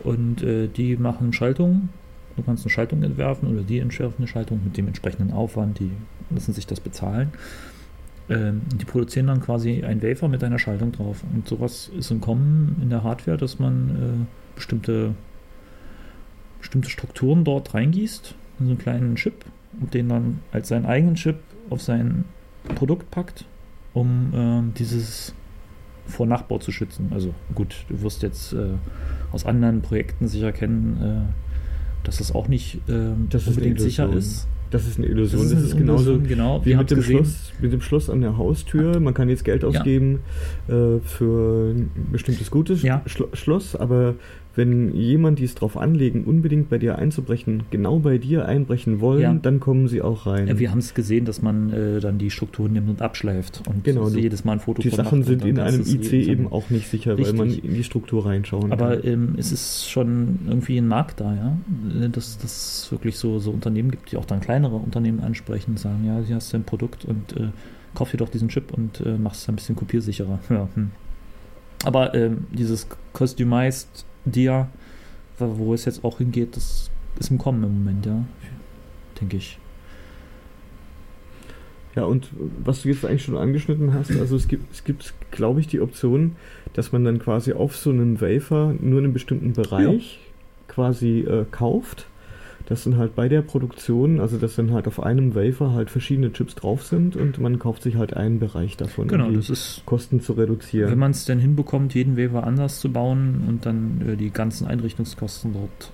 und 0.03 0.43
äh, 0.43 0.69
die 0.69 0.97
machen 0.97 1.33
Schaltungen. 1.33 1.91
Du 2.37 2.43
kannst 2.43 2.65
eine 2.65 2.71
Schaltung 2.71 3.03
entwerfen 3.03 3.49
oder 3.49 3.63
die 3.63 3.79
entwerfen 3.79 4.17
eine 4.19 4.27
Schaltung 4.27 4.61
mit 4.65 4.77
dem 4.77 4.89
entsprechenden 4.89 5.33
Aufwand, 5.33 5.79
die 5.79 5.91
lassen 6.31 6.53
sich 6.53 6.67
das 6.67 6.81
bezahlen. 6.81 7.33
Ähm, 8.31 8.63
die 8.75 8.85
produzieren 8.85 9.27
dann 9.27 9.41
quasi 9.41 9.85
ein 9.85 10.03
Wafer 10.03 10.29
mit 10.29 10.43
einer 10.43 10.59
Schaltung 10.59 10.93
drauf. 10.93 11.23
Und 11.35 11.47
sowas 11.47 11.91
ist 11.97 12.11
im 12.11 12.21
Kommen 12.21 12.77
in 12.81 12.91
der 12.91 13.03
Hardware, 13.03 13.37
dass 13.37 13.59
man 13.59 13.91
äh, 13.91 14.55
bestimmte 14.55 15.15
bestimmte 16.65 16.89
Strukturen 16.89 17.45
dort 17.45 17.75
reingießt, 17.75 18.35
in 18.59 18.67
so 18.67 18.71
einen 18.71 18.79
kleinen 18.79 19.17
Chip 19.17 19.45
und 19.81 19.93
den 19.93 20.09
dann 20.09 20.41
als 20.51 20.69
seinen 20.69 20.87
eigenen 20.87 21.15
Chip 21.17 21.37
auf 21.69 21.83
sein 21.83 22.25
Produkt 22.75 23.11
packt, 23.11 23.45
um 23.93 24.33
äh, 24.33 24.79
dieses 24.79 25.35
vor 26.07 26.27
Nachbau 26.27 26.59
zu 26.59 26.73
schützen. 26.73 27.09
Also 27.13 27.35
gut, 27.55 27.85
du 27.89 28.01
wirst 28.01 28.23
jetzt 28.23 28.55
äh, 28.55 28.73
aus 29.33 29.45
anderen 29.45 29.83
Projekten 29.83 30.27
sicher 30.27 30.53
kennen, 30.53 31.03
äh, 31.03 32.07
dass 32.07 32.19
das 32.19 32.33
auch 32.33 32.49
nicht 32.49 32.77
äh, 32.89 33.11
das 33.29 33.47
unbedingt 33.47 33.81
sicher 33.81 34.11
ist. 34.11 34.47
Das 34.75 34.89
ist 34.89 34.99
eine 34.99 35.07
Illusion. 35.07 35.41
Das 35.41 35.53
ist, 35.53 35.57
das 35.57 35.65
ist 35.67 35.77
genauso 35.77 36.19
genau. 36.19 36.61
wie 36.65 36.75
mit 36.75 36.91
dem, 36.91 37.01
Schluss, 37.01 37.53
mit 37.61 37.73
dem 37.73 37.81
Schluss 37.81 38.11
an 38.11 38.23
der 38.23 38.37
Haustür. 38.37 38.99
Man 38.99 39.15
kann 39.15 39.29
jetzt 39.29 39.45
Geld 39.45 39.65
ausgeben 39.65 40.19
ja. 40.67 40.97
äh, 40.97 41.01
für 41.01 41.71
ein 41.71 42.09
bestimmtes 42.11 42.51
gutes 42.51 42.83
ja. 42.83 43.01
Schloss, 43.07 43.77
aber 43.77 44.17
wenn 44.57 44.95
jemand, 44.95 45.39
die 45.41 45.45
es 45.45 45.55
drauf 45.55 45.77
anlegen, 45.77 46.25
unbedingt 46.25 46.69
bei 46.69 46.79
dir 46.79 46.97
einzubrechen, 46.99 47.65
genau 47.71 47.99
bei 47.99 48.19
dir 48.19 48.47
einbrechen 48.47 49.01
wollen, 49.01 49.21
ja. 49.21 49.35
dann 49.35 49.61
kommen 49.61 49.89
sie 49.89 50.01
auch 50.01 50.27
rein. 50.27 50.47
Ja, 50.47 50.59
wir 50.59 50.71
haben 50.71 50.79
es 50.79 50.95
gesehen, 50.95 51.25
dass 51.25 51.43
man 51.43 51.73
äh, 51.73 52.01
dann 52.01 52.19
die 52.19 52.31
Strukturen 52.31 52.73
nimmt 52.73 52.89
und 52.89 53.03
abschleift 53.03 53.63
und 53.69 53.85
genau, 53.85 54.09
jedes 54.09 54.45
Mal 54.45 54.53
ein 54.53 54.61
Foto 54.61 54.83
Die 54.83 54.91
Sachen 54.91 55.25
sind 55.25 55.45
in 55.45 55.59
einem 55.59 55.81
IC 55.81 56.13
eben 56.13 56.53
auch 56.53 56.71
nicht 56.71 56.89
sicher, 56.89 57.19
richtig. 57.19 57.39
weil 57.39 57.47
man 57.47 57.59
in 57.59 57.75
die 57.75 57.85
Struktur 57.85 58.27
reinschauen 58.27 58.73
Aber 58.73 58.91
kann. 58.91 58.99
Aber 58.99 59.05
ähm, 59.05 59.35
es 59.37 59.51
ist 59.51 59.91
schon 59.91 60.41
irgendwie 60.47 60.79
ein 60.79 60.89
Markt 60.89 61.21
da, 61.21 61.35
ja, 61.35 62.09
dass 62.09 62.39
es 62.43 62.89
wirklich 62.91 63.19
so, 63.19 63.39
so 63.39 63.51
Unternehmen 63.51 63.91
gibt, 63.91 64.13
die 64.13 64.17
auch 64.17 64.25
dann 64.25 64.41
kleinere 64.41 64.77
Unternehmen 64.77 65.21
ansprechen 65.21 65.73
und 65.73 65.79
sagen, 65.79 66.05
ja, 66.07 66.21
hier 66.25 66.37
hast 66.37 66.53
du 66.53 66.59
ein 66.59 66.65
Produkt 66.65 67.05
und 67.05 67.37
äh, 67.37 67.49
kauf 67.95 68.11
dir 68.11 68.19
doch 68.19 68.29
diesen 68.29 68.49
Chip 68.49 68.73
und 68.73 69.01
äh, 69.01 69.17
mach 69.19 69.33
es 69.33 69.49
ein 69.49 69.57
bisschen 69.57 69.77
kopiersicherer. 69.77 70.39
Ja, 70.51 70.69
hm. 70.75 70.91
Aber 71.85 72.15
ähm, 72.15 72.47
dieses 72.53 72.87
Customized 73.13 74.05
Dia, 74.25 74.69
wo 75.39 75.75
es 75.75 75.85
jetzt 75.85 76.05
auch 76.05 76.19
hingeht, 76.19 76.57
das 76.57 76.91
ist 77.19 77.31
im 77.31 77.39
Kommen 77.39 77.63
im 77.65 77.75
Moment, 77.75 78.07
ja. 78.07 78.25
Denke 79.21 79.37
ich. 79.37 79.59
Ja, 81.95 82.05
und 82.05 82.31
was 82.65 82.83
du 82.83 82.89
jetzt 82.89 83.05
eigentlich 83.05 83.23
schon 83.23 83.37
angeschnitten 83.37 83.95
hast, 83.95 84.11
also 84.11 84.35
es 84.35 84.49
gibt, 84.49 84.73
es 84.73 84.83
gibt, 84.83 85.15
glaube 85.31 85.61
ich, 85.61 85.69
die 85.69 85.81
Option, 85.81 86.35
dass 86.73 86.91
man 86.91 87.05
dann 87.05 87.21
quasi 87.21 87.53
auf 87.53 87.77
so 87.77 87.91
einem 87.91 88.21
Wafer 88.21 88.75
nur 88.81 89.01
einen 89.01 89.13
bestimmten 89.13 89.53
Bereich 89.53 90.19
ja. 90.19 90.75
quasi 90.75 91.21
äh, 91.21 91.45
kauft 91.51 92.07
dass 92.67 92.85
dann 92.85 92.97
halt 92.97 93.15
bei 93.15 93.29
der 93.29 93.43
Produktion, 93.43 94.21
also 94.21 94.39
dass 94.39 94.57
dann 94.57 94.73
halt 94.73 94.87
auf 94.87 95.03
einem 95.03 95.35
Wafer 95.35 95.73
halt 95.73 95.91
verschiedene 95.91 96.33
Chips 96.33 96.55
drauf 96.55 96.85
sind 96.85 97.15
und 97.17 97.39
man 97.39 97.59
kauft 97.59 97.83
sich 97.83 97.97
halt 97.97 98.15
einen 98.15 98.39
Bereich 98.39 98.77
davon, 98.77 99.09
genau, 99.09 99.27
um 99.27 99.31
die 99.31 99.37
das 99.37 99.51
ist, 99.51 99.83
Kosten 99.85 100.21
zu 100.21 100.33
reduzieren. 100.33 100.91
Wenn 100.91 100.99
man 100.99 101.11
es 101.11 101.25
denn 101.27 101.39
hinbekommt, 101.39 101.95
jeden 101.95 102.17
Wafer 102.17 102.47
anders 102.47 102.81
zu 102.81 102.91
bauen 102.91 103.45
und 103.49 103.67
dann 103.67 104.03
äh, 104.09 104.17
die 104.17 104.31
ganzen 104.31 104.67
Einrichtungskosten 104.67 105.53
dort 105.53 105.93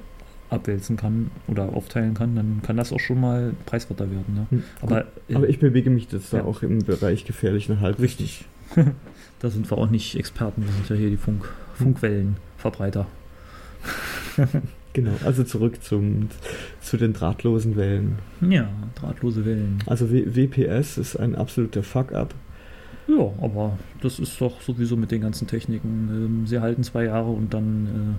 abwälzen 0.49 0.97
kann 0.97 1.31
oder 1.49 1.75
aufteilen 1.75 2.15
kann, 2.15 2.35
dann 2.35 2.61
kann 2.63 2.77
das 2.77 2.93
auch 2.93 3.01
schon 3.01 3.21
mal 3.21 3.53
preiswerter 3.67 4.11
werden. 4.11 4.35
Ne? 4.35 4.47
Hm, 4.51 4.63
aber, 4.81 5.07
äh, 5.29 5.35
aber 5.35 5.49
ich 5.49 5.59
bewege 5.59 5.91
mich 5.91 6.11
jetzt 6.11 6.33
ja. 6.33 6.41
da 6.41 6.45
auch 6.45 6.63
im 6.63 6.81
Bereich 6.81 7.25
gefährlichen 7.25 7.81
Halbwissen. 7.81 8.05
Richtig. 8.05 8.45
da 9.41 9.51
sind 9.51 9.69
wir 9.71 9.79
auch 9.79 9.91
nicht 9.91 10.17
Experten, 10.17 10.65
wir 10.65 10.73
sind 10.73 10.89
ja 10.89 10.97
hier 10.97 11.11
die 11.11 11.17
Funk, 11.17 11.49
Funkwellenverbreiter. 11.75 13.07
Genau, 14.93 15.13
also 15.25 15.45
zurück 15.45 15.83
zum, 15.83 16.29
zu 16.81 16.97
den 16.97 17.13
drahtlosen 17.13 17.77
Wellen. 17.77 18.19
Ja, 18.41 18.69
drahtlose 18.97 19.45
Wellen. 19.45 19.79
Also 19.87 20.11
w 20.11 20.25
WPS 20.27 20.99
ist 20.99 21.17
ein 21.17 21.37
absoluter 21.37 21.83
Fuck-up. 21.83 22.35
Ja, 23.07 23.31
aber 23.41 23.79
das 24.01 24.19
ist 24.19 24.41
doch 24.41 24.61
sowieso 24.61 24.97
mit 24.97 25.11
den 25.11 25.21
ganzen 25.21 25.47
Techniken. 25.47 26.09
Ähm, 26.11 26.47
sie 26.47 26.61
halten 26.61 26.83
zwei 26.83 27.05
Jahre 27.05 27.31
und 27.31 27.55
dann. 27.55 28.19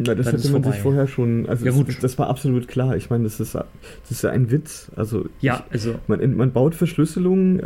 Äh, 0.00 0.04
ja, 0.06 0.14
das 0.14 0.26
hätte 0.26 0.50
man 0.50 0.62
vorbei. 0.62 0.70
sich 0.72 0.80
vorher 0.80 1.06
schon. 1.06 1.46
Also, 1.48 1.64
ja, 1.64 1.72
gut. 1.72 1.88
Das, 1.88 1.98
das, 1.98 2.18
war 2.18 2.28
absolut 2.28 2.66
klar. 2.66 2.96
Ich 2.96 3.10
meine, 3.10 3.24
das 3.24 3.40
ist, 3.40 3.54
das 3.54 3.66
ist 4.10 4.22
ja 4.22 4.30
ein 4.30 4.50
Witz. 4.50 4.90
Also, 4.96 5.26
ja, 5.40 5.64
also. 5.70 5.96
Man, 6.08 6.36
man 6.36 6.52
baut 6.52 6.74
Verschlüsselungen 6.74 7.62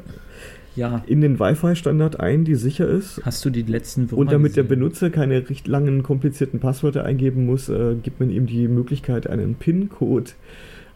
ja. 0.77 1.03
in 1.07 1.21
den 1.21 1.39
Wi-Fi-Standard 1.39 2.21
ein, 2.21 2.45
die 2.45 2.55
sicher 2.55 2.89
ist. 2.89 3.21
Hast 3.25 3.45
du 3.45 3.51
die 3.51 3.63
letzten 3.63 4.11
Würmer 4.11 4.21
Und 4.21 4.33
damit 4.33 4.53
gesehen? 4.53 4.69
der 4.69 4.75
Benutzer 4.75 5.11
keine 5.11 5.49
recht 5.49 5.67
langen, 5.67 6.03
komplizierten 6.03 6.61
Passwörter 6.61 7.05
eingeben 7.05 7.47
muss, 7.47 7.69
äh, 7.69 7.95
gibt 8.03 8.21
man 8.21 8.31
ihm 8.31 8.47
die 8.47 8.69
Möglichkeit, 8.69 9.29
einen 9.29 9.55
PIN-Code 9.55 10.33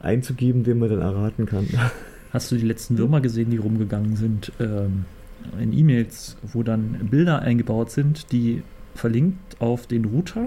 einzugeben, 0.01 0.65
den 0.65 0.79
man 0.79 0.91
dann 0.91 1.01
erraten 1.01 1.47
kann. 1.47 1.67
Hast 2.33 2.51
du 2.51 2.57
die 2.57 2.67
letzten 2.67 2.97
Würmer 2.99 3.21
gesehen, 3.21 3.51
die 3.51 3.59
rumgegangen 3.59 4.17
sind 4.17 4.53
ähm, 4.59 5.05
in 5.61 5.73
E-Mails, 5.73 6.37
wo 6.43 6.63
dann 6.63 7.09
Bilder 7.11 7.41
eingebaut 7.41 7.91
sind, 7.91 8.33
die 8.33 8.63
verlinkt 8.95 9.61
auf 9.61 9.87
den 9.87 10.05
Router 10.07 10.47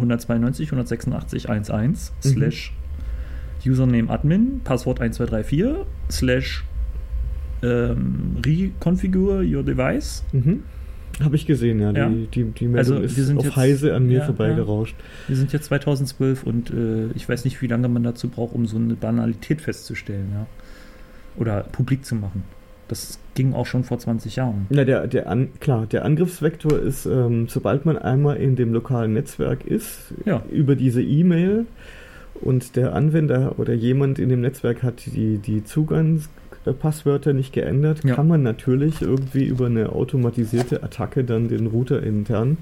192.186.1.1 0.00 1.88
mhm. 1.88 1.96
slash 2.22 2.72
Username 3.64 4.10
Admin, 4.10 4.60
Passwort 4.62 5.00
1234 5.00 5.86
slash 6.10 6.64
ähm, 7.62 8.36
Reconfigure 8.44 9.42
Your 9.44 9.62
Device. 9.62 10.24
Mhm. 10.32 10.62
Habe 11.22 11.36
ich 11.36 11.46
gesehen, 11.46 11.80
ja. 11.80 11.92
ja. 11.92 12.08
Die, 12.08 12.26
die, 12.26 12.44
die 12.44 12.68
Meldung 12.68 12.98
also, 12.98 13.20
ist 13.20 13.36
auf 13.36 13.44
jetzt, 13.44 13.56
Heise 13.56 13.94
an 13.94 14.06
mir 14.06 14.18
ja, 14.18 14.24
vorbeigerauscht. 14.24 14.96
Ja. 14.98 15.28
Wir 15.28 15.36
sind 15.36 15.52
jetzt 15.52 15.66
2012 15.66 16.42
und 16.42 16.70
äh, 16.70 17.06
ich 17.14 17.28
weiß 17.28 17.44
nicht, 17.44 17.62
wie 17.62 17.66
lange 17.66 17.88
man 17.88 18.02
dazu 18.02 18.28
braucht, 18.28 18.54
um 18.54 18.66
so 18.66 18.76
eine 18.76 18.94
Banalität 18.94 19.62
festzustellen, 19.62 20.28
ja. 20.34 20.46
Oder 21.36 21.62
publik 21.62 22.04
zu 22.04 22.14
machen. 22.14 22.44
Das 22.88 23.18
ging 23.34 23.52
auch 23.52 23.66
schon 23.66 23.82
vor 23.82 23.98
20 23.98 24.36
Jahren. 24.36 24.66
Na, 24.68 24.84
der, 24.84 25.06
der 25.06 25.28
an, 25.28 25.48
klar, 25.58 25.86
der 25.86 26.04
Angriffsvektor 26.04 26.78
ist, 26.78 27.06
ähm, 27.06 27.48
sobald 27.48 27.84
man 27.84 27.98
einmal 27.98 28.36
in 28.36 28.54
dem 28.54 28.72
lokalen 28.72 29.12
Netzwerk 29.14 29.64
ist, 29.64 30.14
ja. 30.24 30.42
über 30.50 30.76
diese 30.76 31.02
E-Mail 31.02 31.66
und 32.40 32.76
der 32.76 32.94
Anwender 32.94 33.58
oder 33.58 33.74
jemand 33.74 34.18
in 34.18 34.28
dem 34.28 34.40
Netzwerk 34.40 34.82
hat 34.82 35.06
die, 35.06 35.38
die 35.38 35.64
Zugangs 35.64 36.28
Passwörter 36.72 37.32
nicht 37.32 37.52
geändert, 37.52 38.02
ja. 38.04 38.14
kann 38.14 38.26
man 38.26 38.42
natürlich 38.42 39.00
irgendwie 39.02 39.44
über 39.44 39.66
eine 39.66 39.90
automatisierte 39.90 40.82
Attacke 40.82 41.22
dann 41.22 41.48
den 41.48 41.68
Router 41.68 42.02
intern 42.02 42.58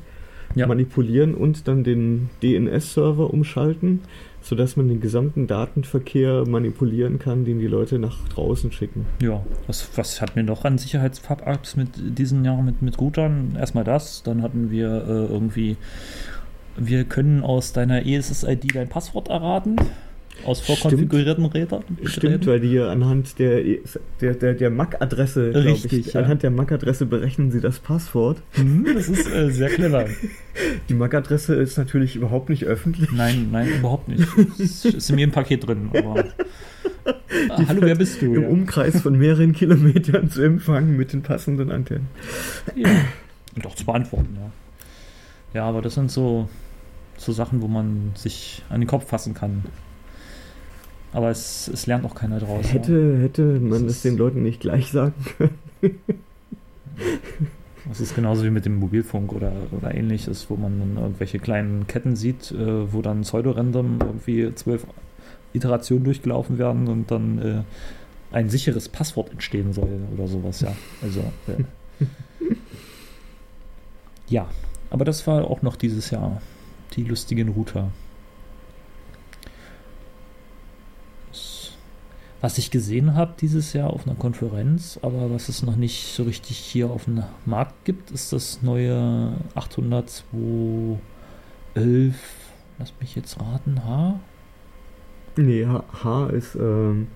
ja. 0.54 0.66
manipulieren 0.66 1.34
und 1.34 1.68
dann 1.68 1.84
den 1.84 2.30
DNS-Server 2.42 3.32
umschalten, 3.32 4.00
sodass 4.40 4.76
man 4.76 4.88
den 4.88 5.00
gesamten 5.00 5.46
Datenverkehr 5.46 6.46
manipulieren 6.46 7.18
kann, 7.18 7.44
den 7.44 7.58
die 7.58 7.66
Leute 7.66 7.98
nach 7.98 8.28
draußen 8.28 8.70
schicken. 8.72 9.06
Ja, 9.22 9.44
was, 9.66 9.88
was 9.96 10.20
hatten 10.20 10.36
wir 10.36 10.42
noch 10.42 10.64
an 10.64 10.78
Sicherheits-Pub-Ups 10.78 11.76
mit 11.76 11.88
diesen 11.96 12.44
Jahren 12.44 12.64
mit, 12.64 12.82
mit 12.82 13.00
Routern? 13.00 13.56
Erstmal 13.58 13.84
das, 13.84 14.22
dann 14.22 14.42
hatten 14.42 14.70
wir 14.70 14.88
äh, 14.88 15.32
irgendwie, 15.32 15.76
wir 16.76 17.04
können 17.04 17.42
aus 17.42 17.72
deiner 17.72 18.06
ESS-ID 18.06 18.74
dein 18.74 18.88
Passwort 18.88 19.28
erraten. 19.28 19.76
Aus 20.44 20.60
vorkonfigurierten 20.60 21.46
Rädern? 21.46 21.84
Stimmt, 22.04 22.46
weil 22.46 22.60
die 22.60 22.78
anhand 22.78 23.38
der, 23.38 23.62
der, 24.20 24.34
der, 24.34 24.54
der 24.54 24.70
MAC-Adresse, 24.70 25.54
Richtig, 25.54 26.12
ja. 26.12 26.20
anhand 26.20 26.42
der 26.42 26.50
MAC-Adresse 26.50 27.06
berechnen 27.06 27.50
sie 27.50 27.60
das 27.60 27.78
Passwort. 27.78 28.42
Mhm, 28.56 28.86
das 28.94 29.08
ist 29.08 29.30
äh, 29.30 29.50
sehr 29.50 29.70
clever. 29.70 30.06
Die 30.88 30.94
MAC-Adresse 30.94 31.54
ist 31.54 31.78
natürlich 31.78 32.16
überhaupt 32.16 32.50
nicht 32.50 32.64
öffentlich. 32.64 33.10
Nein, 33.12 33.48
nein, 33.52 33.68
überhaupt 33.78 34.08
nicht. 34.08 34.26
Es 34.58 34.84
ist 34.84 35.08
in 35.08 35.18
ein 35.18 35.30
Paket 35.30 35.66
drin, 35.66 35.90
aber. 35.94 36.24
Die 37.58 37.66
Hallo, 37.66 37.82
wer 37.82 37.94
bist 37.94 38.20
du? 38.20 38.34
Im 38.34 38.42
ja. 38.42 38.48
Umkreis 38.48 39.00
von 39.00 39.16
mehreren 39.16 39.52
Kilometern 39.52 40.30
zu 40.30 40.42
empfangen 40.42 40.96
mit 40.96 41.12
den 41.12 41.22
passenden 41.22 41.70
Antennen. 41.70 42.08
Ja. 42.74 42.88
Und 43.54 43.66
auch 43.66 43.74
zu 43.74 43.84
beantworten, 43.86 44.36
ja. 44.36 44.50
Ja, 45.54 45.64
aber 45.68 45.82
das 45.82 45.94
sind 45.94 46.10
so, 46.10 46.48
so 47.16 47.32
Sachen, 47.32 47.62
wo 47.62 47.68
man 47.68 48.12
sich 48.14 48.62
an 48.68 48.80
den 48.80 48.86
Kopf 48.86 49.06
fassen 49.06 49.34
kann 49.34 49.64
Aber 51.12 51.30
es, 51.30 51.68
es 51.68 51.86
lernt 51.86 52.04
auch 52.04 52.14
keiner 52.14 52.40
draus. 52.40 52.72
Hätte, 52.72 53.18
hätte 53.18 53.42
man 53.42 53.86
das 53.86 54.02
den 54.02 54.16
Leuten 54.16 54.42
nicht 54.42 54.60
gleich 54.60 54.90
sagen 54.90 55.14
können. 55.36 55.58
Das 57.88 58.00
ist 58.00 58.14
genauso 58.14 58.44
wie 58.44 58.50
mit 58.50 58.64
dem 58.64 58.76
Mobilfunk 58.76 59.32
oder, 59.32 59.52
oder 59.70 59.94
ähnliches, 59.94 60.48
wo 60.48 60.56
man 60.56 60.78
dann 60.78 60.96
irgendwelche 60.96 61.38
kleinen 61.38 61.86
Ketten 61.86 62.16
sieht, 62.16 62.50
äh, 62.50 62.92
wo 62.92 63.02
dann 63.02 63.22
Pseudorandom 63.22 63.98
irgendwie 64.00 64.54
zwölf 64.54 64.86
Iterationen 65.52 66.04
durchgelaufen 66.04 66.58
werden 66.58 66.88
und 66.88 67.10
dann 67.10 67.38
äh, 67.38 67.62
ein 68.32 68.48
sicheres 68.48 68.88
Passwort 68.88 69.30
entstehen 69.30 69.72
soll 69.72 70.00
oder 70.14 70.26
sowas, 70.26 70.60
ja. 70.60 70.74
Also, 71.02 71.20
äh. 71.46 72.04
ja, 74.28 74.48
aber 74.90 75.04
das 75.04 75.26
war 75.26 75.44
auch 75.44 75.62
noch 75.62 75.76
dieses 75.76 76.10
Jahr 76.10 76.40
die 76.96 77.04
lustigen 77.04 77.48
Router. 77.48 77.90
was 82.44 82.58
ich 82.58 82.70
gesehen 82.70 83.14
habe 83.14 83.32
dieses 83.40 83.72
Jahr 83.72 83.88
auf 83.88 84.06
einer 84.06 84.16
Konferenz, 84.16 85.00
aber 85.00 85.30
was 85.30 85.48
es 85.48 85.62
noch 85.62 85.76
nicht 85.76 86.12
so 86.12 86.24
richtig 86.24 86.58
hier 86.58 86.90
auf 86.90 87.06
dem 87.06 87.22
Markt 87.46 87.86
gibt, 87.86 88.10
ist 88.10 88.34
das 88.34 88.60
neue 88.60 89.32
802.11. 89.54 92.12
Lass 92.78 92.92
mich 93.00 93.16
jetzt 93.16 93.40
raten, 93.40 93.82
H? 93.82 94.20
Nee, 95.38 95.66
H, 95.66 96.26
ist 96.26 96.54
ähm, 96.56 97.06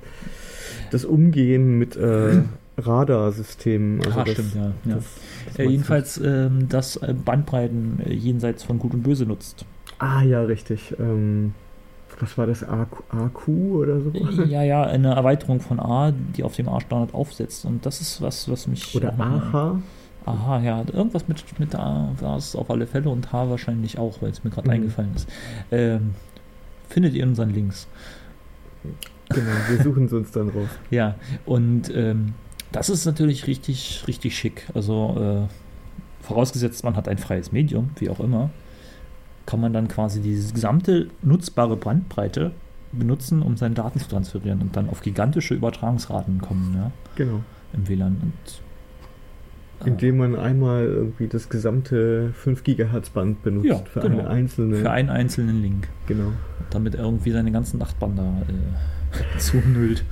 das 0.93 1.05
Umgehen 1.05 1.79
mit 1.79 1.95
äh, 1.95 2.41
Radarsystemen. 2.79 4.05
Also 4.05 4.21
ah, 4.21 4.25
das, 4.25 4.35
stimmt, 4.35 4.55
ja. 4.55 4.73
ja. 4.85 4.95
Das, 4.95 5.05
das 5.47 5.59
äh, 5.59 5.69
jedenfalls 5.69 6.19
ähm, 6.19 6.69
das 6.69 6.97
äh, 6.97 7.15
Bandbreiten 7.15 8.01
äh, 8.05 8.13
jenseits 8.13 8.63
von 8.63 8.79
Gut 8.79 8.95
und 8.95 9.03
Böse 9.03 9.27
nutzt. 9.27 9.65
Ah, 9.99 10.23
ja, 10.23 10.43
richtig. 10.43 10.95
Ähm, 10.99 11.55
was 12.21 12.37
war 12.37 12.47
das, 12.47 12.65
AQ, 12.65 13.03
AQ 13.11 13.49
oder 13.49 14.01
so? 14.01 14.11
Ja, 14.45 14.63
ja, 14.63 14.83
eine 14.85 15.15
Erweiterung 15.15 15.61
von 15.61 15.79
A, 15.79 16.13
die 16.13 16.43
auf 16.43 16.57
dem 16.57 16.69
A-Standard 16.69 17.15
aufsetzt. 17.15 17.65
Und 17.65 17.87
das 17.87 18.01
ist 18.01 18.21
was, 18.21 18.51
was 18.51 18.67
mich. 18.67 18.95
Oder 18.95 19.15
AHA? 19.19 19.81
Aha, 20.25 20.61
ja, 20.61 20.85
irgendwas 20.93 21.27
mit, 21.27 21.43
mit 21.59 21.75
A 21.75 22.13
war 22.21 22.37
es 22.37 22.55
auf 22.55 22.71
alle 22.71 22.87
Fälle 22.87 23.09
und 23.09 23.33
H 23.33 23.49
wahrscheinlich 23.49 23.99
auch, 23.99 24.21
weil 24.21 24.31
es 24.31 24.45
mir 24.45 24.51
gerade 24.51 24.69
mhm. 24.69 24.75
eingefallen 24.75 25.13
ist. 25.15 25.29
Ähm, 25.71 26.15
findet 26.89 27.15
ihr 27.15 27.23
in 27.23 27.31
unseren 27.31 27.51
Links. 27.51 27.87
Genau, 29.31 29.51
wir 29.69 29.83
suchen 29.83 30.07
es 30.07 30.13
uns 30.13 30.31
dann 30.31 30.49
raus. 30.49 30.69
ja, 30.91 31.15
und 31.47 31.91
ähm, 31.95 32.35
das 32.73 32.89
ist 32.89 33.05
natürlich 33.05 33.47
richtig, 33.47 34.05
richtig 34.07 34.37
schick. 34.37 34.69
Also, 34.75 35.47
äh, 35.49 36.25
vorausgesetzt, 36.25 36.85
man 36.85 36.97
hat 36.97 37.09
ein 37.09 37.19
freies 37.19 37.53
Medium, 37.53 37.91
wie 37.97 38.11
auch 38.11 38.21
immer 38.21 38.51
kann 39.49 39.61
man 39.63 39.73
dann 39.73 39.89
quasi 39.89 40.21
diese 40.21 40.53
gesamte 40.53 41.09
nutzbare 41.23 41.75
Bandbreite 41.75 42.53
benutzen, 42.93 43.41
um 43.41 43.57
seine 43.57 43.75
Daten 43.75 43.99
zu 43.99 44.07
transferieren 44.07 44.61
und 44.61 44.77
dann 44.77 44.91
auf 44.91 45.01
gigantische 45.01 45.55
Übertragungsraten 45.55 46.43
kommen, 46.43 46.75
ja. 46.77 46.93
Genau. 47.17 47.41
Im 47.73 47.89
WLAN. 47.89 48.19
Und, 48.21 49.87
äh, 49.87 49.89
Indem 49.89 50.19
man 50.19 50.37
einmal 50.37 50.85
irgendwie 50.85 51.29
das 51.29 51.49
gesamte 51.49 52.31
5 52.35 52.63
GHz 52.63 53.09
Band 53.09 53.43
benutzt 53.43 53.67
ja, 53.67 53.79
für 53.79 54.01
genau. 54.01 54.19
eine 54.19 54.29
einzelne. 54.29 54.77
Für 54.77 54.91
einen 54.91 55.09
einzelnen 55.09 55.63
Link. 55.63 55.89
Genau. 56.07 56.33
Damit 56.69 56.95
irgendwie 56.95 57.31
seine 57.31 57.51
ganzen 57.51 57.79
Nachtband 57.79 58.19
da 58.19 58.25
äh, 58.25 59.39
zunüllt. 59.39 60.05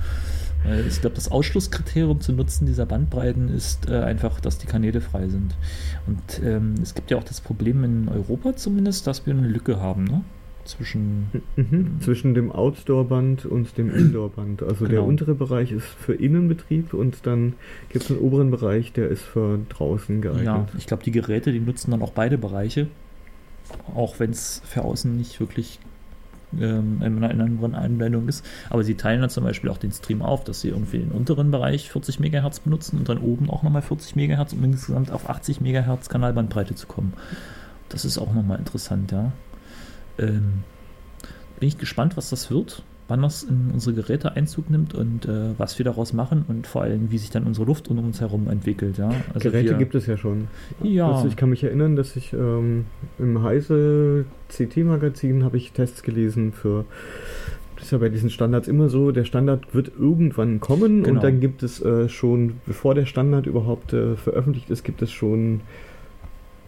Ich 0.87 1.01
glaube, 1.01 1.15
das 1.15 1.31
Ausschlusskriterium 1.31 2.19
zu 2.19 2.33
Nutzen 2.33 2.65
dieser 2.65 2.85
Bandbreiten 2.85 3.49
ist 3.49 3.89
äh, 3.89 3.99
einfach, 3.99 4.39
dass 4.39 4.57
die 4.57 4.67
Kanäle 4.67 5.01
frei 5.01 5.27
sind. 5.27 5.55
Und 6.07 6.41
ähm, 6.43 6.75
es 6.81 6.93
gibt 6.93 7.09
ja 7.11 7.17
auch 7.17 7.23
das 7.23 7.41
Problem 7.41 7.83
in 7.83 8.09
Europa 8.09 8.55
zumindest, 8.55 9.07
dass 9.07 9.25
wir 9.25 9.33
eine 9.33 9.47
Lücke 9.47 9.79
haben, 9.79 10.03
ne? 10.03 10.23
Zwischen, 10.65 11.27
mhm, 11.55 12.01
zwischen 12.01 12.33
dem 12.33 12.51
Outdoor-Band 12.51 13.45
und 13.45 13.77
dem 13.77 13.89
Indoor-Band. 13.95 14.63
Also 14.63 14.79
genau. 14.79 14.89
der 14.89 15.03
untere 15.03 15.33
Bereich 15.33 15.71
ist 15.71 15.85
für 15.85 16.13
Innenbetrieb 16.13 16.93
und 16.93 17.25
dann 17.25 17.53
gibt 17.87 18.03
es 18.03 18.11
einen 18.11 18.19
oberen 18.19 18.51
Bereich, 18.51 18.91
der 18.91 19.07
ist 19.07 19.21
für 19.21 19.59
draußen 19.69 20.21
geeignet. 20.21 20.45
Ja, 20.45 20.67
ich 20.77 20.85
glaube, 20.85 21.05
die 21.05 21.11
Geräte, 21.11 21.53
die 21.53 21.61
nutzen 21.61 21.91
dann 21.91 22.01
auch 22.01 22.11
beide 22.11 22.37
Bereiche. 22.37 22.87
Auch 23.95 24.19
wenn 24.19 24.31
es 24.31 24.61
für 24.65 24.83
außen 24.83 25.15
nicht 25.15 25.39
wirklich 25.39 25.79
ähm, 26.53 27.01
in 27.03 27.23
einer 27.23 27.43
anderen 27.43 27.75
Anwendung 27.75 28.27
ist. 28.27 28.45
Aber 28.69 28.83
sie 28.83 28.95
teilen 28.95 29.21
dann 29.21 29.29
zum 29.29 29.43
Beispiel 29.43 29.69
auch 29.69 29.77
den 29.77 29.91
Stream 29.91 30.21
auf, 30.21 30.43
dass 30.43 30.61
sie 30.61 30.69
irgendwie 30.69 30.99
den 30.99 31.11
unteren 31.11 31.51
Bereich 31.51 31.91
40 31.91 32.19
MHz 32.19 32.59
benutzen 32.61 32.97
und 32.97 33.09
dann 33.09 33.19
oben 33.19 33.49
auch 33.49 33.63
nochmal 33.63 33.81
40 33.81 34.15
MHz, 34.15 34.53
um 34.53 34.63
insgesamt 34.63 35.11
auf 35.11 35.29
80 35.29 35.61
MHz 35.61 36.09
Kanalbandbreite 36.09 36.75
zu 36.75 36.87
kommen. 36.87 37.13
Das 37.89 38.05
ist 38.05 38.17
auch 38.17 38.33
nochmal 38.33 38.59
interessant, 38.59 39.11
ja. 39.11 39.31
Ähm, 40.19 40.63
bin 41.59 41.69
ich 41.69 41.77
gespannt, 41.77 42.17
was 42.17 42.29
das 42.29 42.51
wird 42.51 42.83
wann 43.07 43.21
das 43.21 43.43
in 43.43 43.71
unsere 43.73 43.95
Geräte 43.95 44.35
Einzug 44.35 44.69
nimmt 44.69 44.93
und 44.93 45.25
äh, 45.25 45.51
was 45.57 45.77
wir 45.77 45.85
daraus 45.85 46.13
machen 46.13 46.45
und 46.47 46.67
vor 46.67 46.81
allem, 46.83 47.11
wie 47.11 47.17
sich 47.17 47.29
dann 47.29 47.43
unsere 47.43 47.65
Luft 47.65 47.87
um 47.87 47.99
uns 47.99 48.19
herum 48.21 48.49
entwickelt. 48.49 48.97
Ja? 48.97 49.11
Also 49.33 49.49
Geräte 49.49 49.71
wir, 49.71 49.77
gibt 49.77 49.95
es 49.95 50.05
ja 50.07 50.17
schon. 50.17 50.47
Ja. 50.83 51.11
Also 51.11 51.27
ich 51.27 51.35
kann 51.35 51.49
mich 51.49 51.63
erinnern, 51.63 51.95
dass 51.95 52.15
ich 52.15 52.33
ähm, 52.33 52.85
im 53.17 53.41
Heise 53.43 54.25
CT-Magazin 54.49 55.43
habe 55.43 55.57
ich 55.57 55.71
Tests 55.71 56.03
gelesen 56.03 56.51
für 56.51 56.85
das 57.77 57.85
ist 57.85 57.91
ja 57.91 57.99
bei 57.99 58.09
diesen 58.09 58.31
Standards 58.31 58.67
immer 58.67 58.89
so, 58.89 59.11
der 59.11 59.23
Standard 59.23 59.73
wird 59.75 59.91
irgendwann 59.99 60.59
kommen 60.59 61.03
genau. 61.03 61.15
und 61.15 61.23
dann 61.23 61.39
gibt 61.39 61.61
es 61.61 61.79
äh, 61.79 62.09
schon, 62.09 62.55
bevor 62.65 62.95
der 62.95 63.05
Standard 63.05 63.45
überhaupt 63.45 63.93
äh, 63.93 64.15
veröffentlicht 64.15 64.71
ist, 64.71 64.83
gibt 64.83 65.03
es 65.03 65.11
schon 65.11 65.61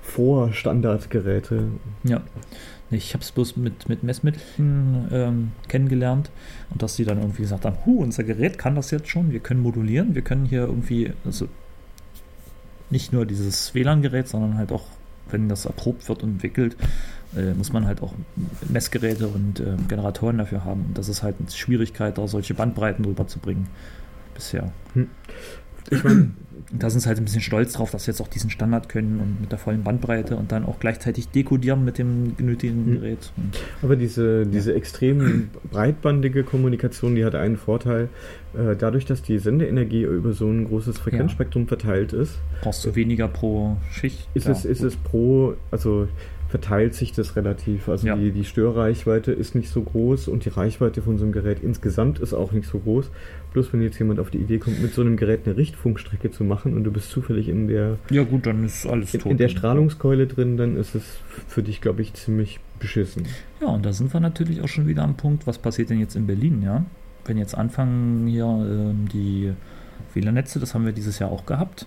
Vor-Standardgeräte. 0.04 1.64
Ja. 2.04 2.22
Ich 2.92 3.14
habe 3.14 3.24
es 3.24 3.32
bloß 3.32 3.58
mit, 3.58 3.88
mit 3.88 4.04
Messmitteln 4.04 5.08
ähm, 5.12 5.52
kennengelernt 5.68 6.32
und 6.72 6.82
dass 6.82 6.96
sie 6.96 7.06
dann 7.06 7.20
irgendwie 7.20 7.44
gesagt 7.44 7.66
haben, 7.66 7.78
hu, 7.86 8.02
unser 8.02 8.24
Gerät 8.24 8.58
kann 8.58 8.76
das 8.76 8.90
jetzt 8.92 9.10
schon, 9.10 9.32
wir 9.32 9.40
können 9.40 9.62
modulieren, 9.62 10.16
wir 10.16 10.24
können 10.24 10.46
hier 10.46 10.62
irgendwie, 10.62 11.14
also 11.24 11.48
nicht 12.90 13.14
nur 13.14 13.26
dieses 13.26 13.76
WLAN-Gerät, 13.76 14.28
sondern 14.28 14.58
halt 14.58 14.72
auch, 14.72 14.86
wenn 15.30 15.48
das 15.48 15.66
erprobt 15.66 16.10
wird 16.10 16.24
und 16.24 16.32
entwickelt, 16.32 16.76
äh, 17.36 17.54
muss 17.54 17.72
man 17.72 17.86
halt 17.86 18.02
auch 18.02 18.14
Messgeräte 18.68 19.28
und 19.28 19.60
äh, 19.60 19.76
Generatoren 19.88 20.40
dafür 20.40 20.66
haben. 20.66 20.86
Und 20.88 20.98
das 20.98 21.10
ist 21.10 21.22
halt 21.22 21.36
eine 21.40 21.52
Schwierigkeit, 21.52 22.18
da 22.18 22.28
solche 22.28 22.56
Bandbreiten 22.56 23.04
drüber 23.04 23.28
zu 23.28 23.38
bringen 23.38 23.68
bisher. 24.34 24.72
Hm. 24.94 25.10
Ich 25.90 26.04
meine, 26.04 26.32
da 26.72 26.90
sind 26.90 27.00
sie 27.02 27.08
halt 27.08 27.18
ein 27.18 27.26
bisschen 27.26 27.42
stolz 27.42 27.74
drauf, 27.74 27.92
dass 27.92 28.06
sie 28.06 28.12
jetzt 28.12 28.22
auch 28.22 28.28
diesen 28.28 28.50
Standard 28.50 28.90
können 28.90 29.20
und 29.20 29.42
mit 29.42 29.52
der 29.52 29.58
vollen 29.58 29.84
Bandbreite 29.84 30.36
und 30.36 30.52
dann 30.52 30.66
auch 30.66 30.80
gleichzeitig 30.80 31.30
dekodieren 31.30 31.84
mit 31.84 31.98
dem 31.98 32.38
genötigten 32.38 32.86
hm. 32.86 32.94
Gerät. 32.94 33.32
Aber 33.82 33.96
diese, 33.96 34.46
diese 34.46 34.72
ja. 34.72 34.78
extrem 34.78 35.50
breitbandige 35.72 36.44
Kommunikation, 36.44 37.16
die 37.16 37.26
hat 37.26 37.36
einen 37.36 37.58
Vorteil. 37.58 38.10
Äh, 38.54 38.76
dadurch, 38.76 39.06
dass 39.06 39.22
die 39.22 39.40
Sendeenergie 39.40 40.04
über 40.04 40.34
so 40.34 40.48
ein 40.48 40.68
großes 40.68 40.98
Frequenzspektrum 40.98 41.64
ja. 41.64 41.68
verteilt 41.70 42.14
ist, 42.14 42.40
brauchst 42.62 42.86
du 42.86 42.96
weniger 42.96 43.28
pro 43.28 43.78
Schicht. 43.92 44.28
Ist, 44.34 44.46
ja, 44.46 44.52
es, 44.52 44.66
ist 44.66 44.84
es 44.84 44.96
pro, 44.96 45.56
also 45.72 46.08
verteilt 46.50 46.96
sich 46.96 47.14
das 47.14 47.36
relativ. 47.36 47.88
Also 47.88 48.08
ja. 48.08 48.16
die, 48.16 48.32
die 48.32 48.44
Störreichweite 48.44 49.32
ist 49.32 49.54
nicht 49.54 49.70
so 49.70 49.84
groß 49.84 50.28
und 50.28 50.46
die 50.46 50.50
Reichweite 50.50 51.04
von 51.04 51.18
so 51.18 51.24
einem 51.24 51.32
Gerät 51.32 51.60
insgesamt 51.62 52.20
ist 52.20 52.34
auch 52.34 52.52
nicht 52.52 52.68
so 52.68 52.80
groß. 52.80 53.12
Bloß 53.54 53.72
wenn 53.72 53.84
jetzt 53.84 54.00
jemand 54.00 54.20
auf 54.20 54.32
die 54.32 54.40
Idee 54.40 54.58
kommt, 54.58 54.82
mit 54.82 54.94
so 54.94 55.02
einem 55.02 55.16
Gerät 55.16 55.42
eine 55.46 55.56
Richtfunkstrecke 55.56 56.32
zu 56.32 56.44
machen 56.44 56.76
und 56.76 56.84
du 56.84 56.92
bist 56.92 57.12
zufällig 57.12 57.50
in 57.50 57.68
der 57.68 57.98
ja 58.10 58.24
gut, 58.24 58.48
dann 58.48 58.66
ist 58.66 58.88
alles 58.88 59.14
in, 59.14 59.22
in 59.22 59.38
der 59.38 59.50
Strahlungskeule 59.50 60.26
drin, 60.26 60.58
dann 60.58 60.76
ist 60.76 60.96
es 60.96 61.04
für 61.48 61.62
dich, 61.62 61.82
glaube 61.82 62.02
ich, 62.02 62.16
ziemlich 62.16 62.60
beschissen. 62.80 63.28
Ja, 63.62 63.68
und 63.68 63.86
da 63.86 63.94
sind 63.94 64.12
wir 64.12 64.20
natürlich 64.20 64.62
auch 64.62 64.68
schon 64.68 64.88
wieder 64.88 65.04
am 65.04 65.16
Punkt, 65.16 65.46
was 65.46 65.60
passiert 65.60 65.92
denn 65.92 66.00
jetzt 66.00 66.16
in 66.16 66.26
Berlin, 66.26 66.64
ja? 66.64 66.84
Wenn 67.26 67.38
jetzt 67.38 67.56
anfangen 67.56 68.26
hier 68.26 68.46
ähm, 68.46 69.08
die 69.14 69.54
WLAN-Netze, 70.16 70.60
das 70.60 70.74
haben 70.74 70.86
wir 70.86 70.94
dieses 70.94 71.20
Jahr 71.20 71.32
auch 71.32 71.46
gehabt, 71.46 71.86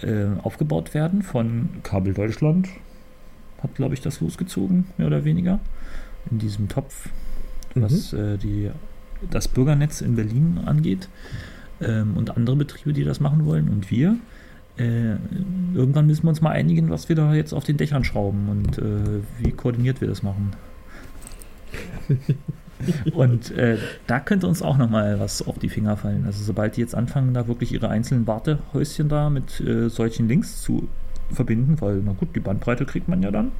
äh, 0.00 0.26
aufgebaut 0.42 0.94
werden 0.94 1.22
von 1.22 1.68
Kabel 1.82 2.14
Deutschland, 2.14 2.68
hat, 3.62 3.74
glaube 3.74 3.94
ich, 3.94 4.00
das 4.00 4.20
losgezogen, 4.20 4.86
mehr 4.96 5.06
oder 5.06 5.24
weniger, 5.24 5.60
in 6.30 6.38
diesem 6.38 6.68
Topf, 6.68 7.08
was 7.74 8.12
mhm. 8.12 8.18
äh, 8.18 8.36
die, 8.36 8.70
das 9.30 9.48
Bürgernetz 9.48 10.00
in 10.00 10.16
Berlin 10.16 10.60
angeht 10.64 11.08
ähm, 11.80 12.16
und 12.16 12.36
andere 12.36 12.56
Betriebe, 12.56 12.92
die 12.92 13.04
das 13.04 13.20
machen 13.20 13.46
wollen 13.46 13.68
und 13.68 13.90
wir. 13.90 14.16
Äh, 14.78 15.16
irgendwann 15.74 16.06
müssen 16.06 16.24
wir 16.24 16.30
uns 16.30 16.40
mal 16.40 16.52
einigen, 16.52 16.90
was 16.90 17.08
wir 17.08 17.16
da 17.16 17.34
jetzt 17.34 17.52
auf 17.52 17.64
den 17.64 17.76
Dächern 17.76 18.04
schrauben 18.04 18.48
und 18.48 18.78
äh, 18.78 19.20
wie 19.38 19.52
koordiniert 19.52 20.00
wir 20.00 20.08
das 20.08 20.22
machen. 20.22 20.52
und 23.14 23.50
äh, 23.52 23.78
da 24.06 24.20
könnte 24.20 24.46
uns 24.46 24.62
auch 24.62 24.78
nochmal 24.78 25.20
was 25.20 25.46
auf 25.46 25.58
die 25.58 25.68
Finger 25.68 25.96
fallen. 25.96 26.24
Also 26.24 26.42
sobald 26.42 26.76
die 26.76 26.80
jetzt 26.80 26.94
anfangen, 26.94 27.34
da 27.34 27.46
wirklich 27.46 27.72
ihre 27.72 27.88
einzelnen 27.88 28.26
Wartehäuschen 28.26 29.08
da 29.08 29.28
mit 29.28 29.60
äh, 29.60 29.88
solchen 29.88 30.28
Links 30.28 30.62
zu 30.62 30.88
verbinden, 31.34 31.76
weil, 31.80 32.02
na 32.04 32.12
gut, 32.12 32.34
die 32.34 32.40
Bandbreite 32.40 32.84
kriegt 32.84 33.08
man 33.08 33.22
ja 33.22 33.30
dann. 33.30 33.52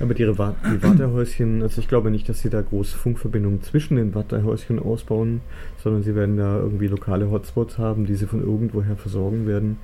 Aber 0.00 0.14
die, 0.14 0.24
die 0.24 0.38
Wartehäuschen, 0.82 1.62
also 1.62 1.80
ich 1.80 1.88
glaube 1.88 2.10
nicht, 2.10 2.28
dass 2.28 2.40
sie 2.40 2.50
da 2.50 2.60
große 2.60 2.96
Funkverbindungen 2.96 3.62
zwischen 3.62 3.96
den 3.96 4.14
Wartehäuschen 4.14 4.78
ausbauen, 4.78 5.40
sondern 5.82 6.02
sie 6.02 6.14
werden 6.14 6.36
da 6.36 6.58
irgendwie 6.58 6.88
lokale 6.88 7.30
Hotspots 7.30 7.78
haben, 7.78 8.06
die 8.06 8.14
sie 8.14 8.26
von 8.26 8.42
irgendwoher 8.42 8.96
versorgen 8.96 9.46
werden. 9.46 9.78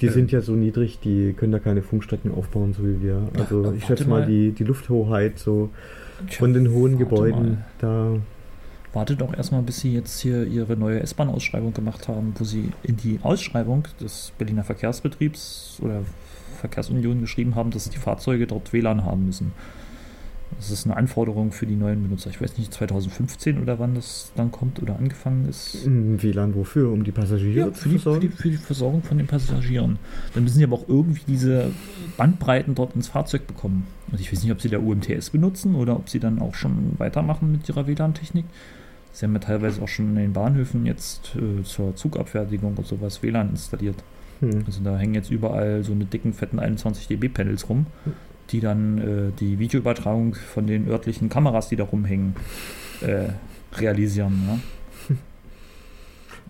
Die 0.00 0.06
äh, 0.06 0.10
sind 0.10 0.32
ja 0.32 0.40
so 0.40 0.52
niedrig, 0.52 0.98
die 1.00 1.32
können 1.32 1.52
da 1.52 1.58
keine 1.58 1.82
Funkstrecken 1.82 2.32
aufbauen, 2.32 2.72
so 2.72 2.84
wie 2.84 3.02
wir. 3.02 3.28
Also 3.38 3.72
ich 3.72 3.84
schätze 3.84 4.08
mal, 4.08 4.26
die, 4.26 4.52
die 4.52 4.64
Lufthoheit 4.64 5.38
so 5.38 5.70
von 6.30 6.52
den 6.52 6.70
hohen 6.72 6.98
Gebäuden, 6.98 7.50
mal. 7.50 7.64
da 7.78 8.16
wartet 8.94 9.22
auch 9.22 9.34
erstmal, 9.34 9.62
bis 9.62 9.80
sie 9.80 9.92
jetzt 9.92 10.20
hier 10.20 10.44
ihre 10.44 10.76
neue 10.76 11.00
S-Bahn-Ausschreibung 11.00 11.74
gemacht 11.74 12.08
haben, 12.08 12.34
wo 12.38 12.44
sie 12.44 12.70
in 12.82 12.96
die 12.96 13.18
Ausschreibung 13.22 13.86
des 14.00 14.32
Berliner 14.38 14.64
Verkehrsbetriebs 14.64 15.78
oder 15.82 16.02
Verkehrsunion 16.64 17.20
geschrieben 17.20 17.54
haben, 17.54 17.70
dass 17.70 17.90
die 17.90 17.98
Fahrzeuge 17.98 18.46
dort 18.46 18.72
WLAN 18.72 19.04
haben 19.04 19.26
müssen. 19.26 19.52
Das 20.56 20.70
ist 20.70 20.86
eine 20.86 20.96
Anforderung 20.96 21.50
für 21.52 21.66
die 21.66 21.74
neuen 21.74 22.02
Benutzer. 22.04 22.30
Ich 22.30 22.40
weiß 22.40 22.56
nicht, 22.58 22.72
2015 22.72 23.60
oder 23.60 23.78
wann 23.80 23.94
das 23.96 24.30
dann 24.36 24.52
kommt 24.52 24.80
oder 24.80 24.96
angefangen 24.96 25.48
ist. 25.48 25.78
WLAN 25.84 26.54
wofür? 26.54 26.92
Um 26.92 27.02
die 27.02 27.10
Passagiere 27.12 27.66
Ja, 27.68 27.72
zu 27.72 27.80
für 27.82 27.88
die, 27.88 27.94
für, 27.96 28.00
versorgen? 28.02 28.20
die, 28.20 28.28
für 28.28 28.50
die 28.50 28.56
Versorgung 28.56 29.02
von 29.02 29.18
den 29.18 29.26
Passagieren. 29.26 29.98
Dann 30.32 30.44
müssen 30.44 30.58
sie 30.58 30.64
aber 30.64 30.76
auch 30.76 30.88
irgendwie 30.88 31.22
diese 31.26 31.72
Bandbreiten 32.16 32.74
dort 32.74 32.94
ins 32.94 33.08
Fahrzeug 33.08 33.46
bekommen. 33.46 33.86
Und 34.12 34.20
ich 34.20 34.32
weiß 34.32 34.42
nicht, 34.42 34.52
ob 34.52 34.60
sie 34.60 34.68
der 34.68 34.82
UMTS 34.82 35.30
benutzen 35.30 35.74
oder 35.74 35.96
ob 35.96 36.08
sie 36.08 36.20
dann 36.20 36.38
auch 36.40 36.54
schon 36.54 36.92
weitermachen 36.98 37.50
mit 37.50 37.68
ihrer 37.68 37.86
WLAN-Technik. 37.88 38.44
Sie 39.12 39.26
haben 39.26 39.32
ja 39.34 39.40
teilweise 39.40 39.82
auch 39.82 39.88
schon 39.88 40.10
in 40.10 40.16
den 40.16 40.32
Bahnhöfen 40.32 40.86
jetzt 40.86 41.36
äh, 41.36 41.62
zur 41.64 41.96
Zugabfertigung 41.96 42.74
und 42.76 42.86
sowas 42.86 43.22
WLAN 43.22 43.50
installiert. 43.50 43.96
Hm. 44.40 44.64
Also 44.66 44.80
da 44.82 44.96
hängen 44.98 45.14
jetzt 45.14 45.30
überall 45.30 45.82
so 45.84 45.92
eine 45.92 46.04
dicken, 46.04 46.32
fetten 46.32 46.58
21 46.58 47.08
dB 47.08 47.28
Panels 47.28 47.68
rum, 47.68 47.86
die 48.50 48.60
dann 48.60 48.98
äh, 48.98 49.32
die 49.38 49.58
Videoübertragung 49.58 50.34
von 50.34 50.66
den 50.66 50.88
örtlichen 50.88 51.28
Kameras, 51.28 51.68
die 51.68 51.76
da 51.76 51.84
rumhängen, 51.84 52.34
äh, 53.00 53.28
realisieren. 53.78 54.42
Ja? 54.46 54.58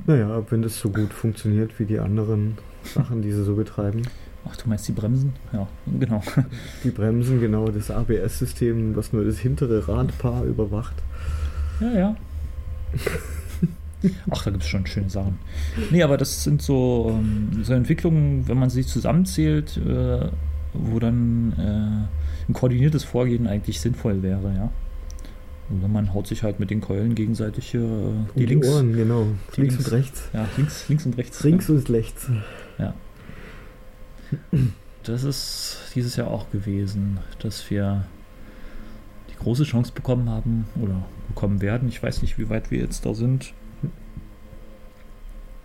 Naja, 0.07 0.42
wenn 0.51 0.62
das 0.62 0.79
so 0.79 0.90
gut 0.90 1.12
funktioniert 1.12 1.79
wie 1.79 1.85
die 1.85 1.99
anderen 1.99 2.59
Sachen, 2.83 3.23
die 3.23 3.33
sie 3.33 3.44
so 3.44 3.55
betreiben. 3.55 4.03
Ach, 4.47 4.57
du 4.57 4.68
meinst 4.68 4.87
die 4.87 4.92
Bremsen? 4.92 5.33
Ja, 5.53 5.66
genau. 5.99 6.23
Die 6.85 6.90
Bremsen, 6.90 7.40
genau, 7.40 7.68
das 7.68 7.90
ABS-System, 7.90 8.94
was 8.94 9.11
nur 9.14 9.25
das 9.25 9.38
hintere 9.38 9.88
Radpaar 9.88 10.44
überwacht. 10.44 10.97
Ja, 11.81 11.92
ja. 11.92 12.16
Ach, 14.30 14.44
da 14.44 14.50
gibt 14.50 14.62
es 14.62 14.68
schon 14.68 14.87
schöne 14.87 15.11
Sachen. 15.11 15.38
Nee, 15.90 16.02
aber 16.02 16.16
das 16.16 16.44
sind 16.44 16.61
so, 16.62 17.11
ähm, 17.11 17.64
so 17.64 17.72
Entwicklungen, 17.72 18.46
wenn 18.48 18.59
man 18.59 18.70
sie 18.70 18.85
zusammenzählt, 18.85 19.76
äh, 19.78 20.28
wo 20.72 20.98
dann 20.98 21.52
äh, 21.59 22.50
ein 22.50 22.52
koordiniertes 22.52 23.04
Vorgehen 23.04 23.46
eigentlich 23.46 23.80
sinnvoll 23.80 24.22
wäre, 24.22 24.54
ja. 24.54 24.70
Oder 25.70 25.88
man 25.88 26.12
haut 26.12 26.26
sich 26.26 26.42
halt 26.42 26.61
mit 26.61 26.70
den 26.70 26.83
Keulen 26.83 27.14
gegenseitig 27.14 27.70
hier 27.70 27.80
äh, 27.80 27.85
Um 27.85 28.26
die 28.37 28.46
links, 28.46 28.68
Ohren, 28.68 28.92
genau. 28.92 29.26
die 29.57 29.62
links, 29.62 29.76
links- 29.76 29.87
und 29.87 29.92
rechts. 29.92 30.28
ja, 30.35 30.48
links, 30.57 30.88
links 30.88 31.07
und 31.07 31.16
rechts. 31.16 31.42
Links 31.44 31.70
und 31.70 31.90
rechts. 31.90 32.30
Das 35.04 35.22
ist 35.22 35.78
dieses 35.94 36.16
Jahr 36.16 36.28
auch 36.28 36.50
gewesen, 36.50 37.18
dass 37.38 37.70
wir 37.70 38.04
die 39.30 39.37
große 39.37 39.64
Chance 39.64 39.92
bekommen 39.94 40.30
haben 40.30 40.66
oder 40.80 41.04
bekommen 41.28 41.61
werden. 41.61 41.88
Ich 41.88 42.02
weiß 42.02 42.22
nicht, 42.22 42.38
wie 42.38 42.48
weit 42.48 42.70
wir 42.70 42.78
jetzt 42.78 43.04
da 43.04 43.14
sind, 43.14 43.52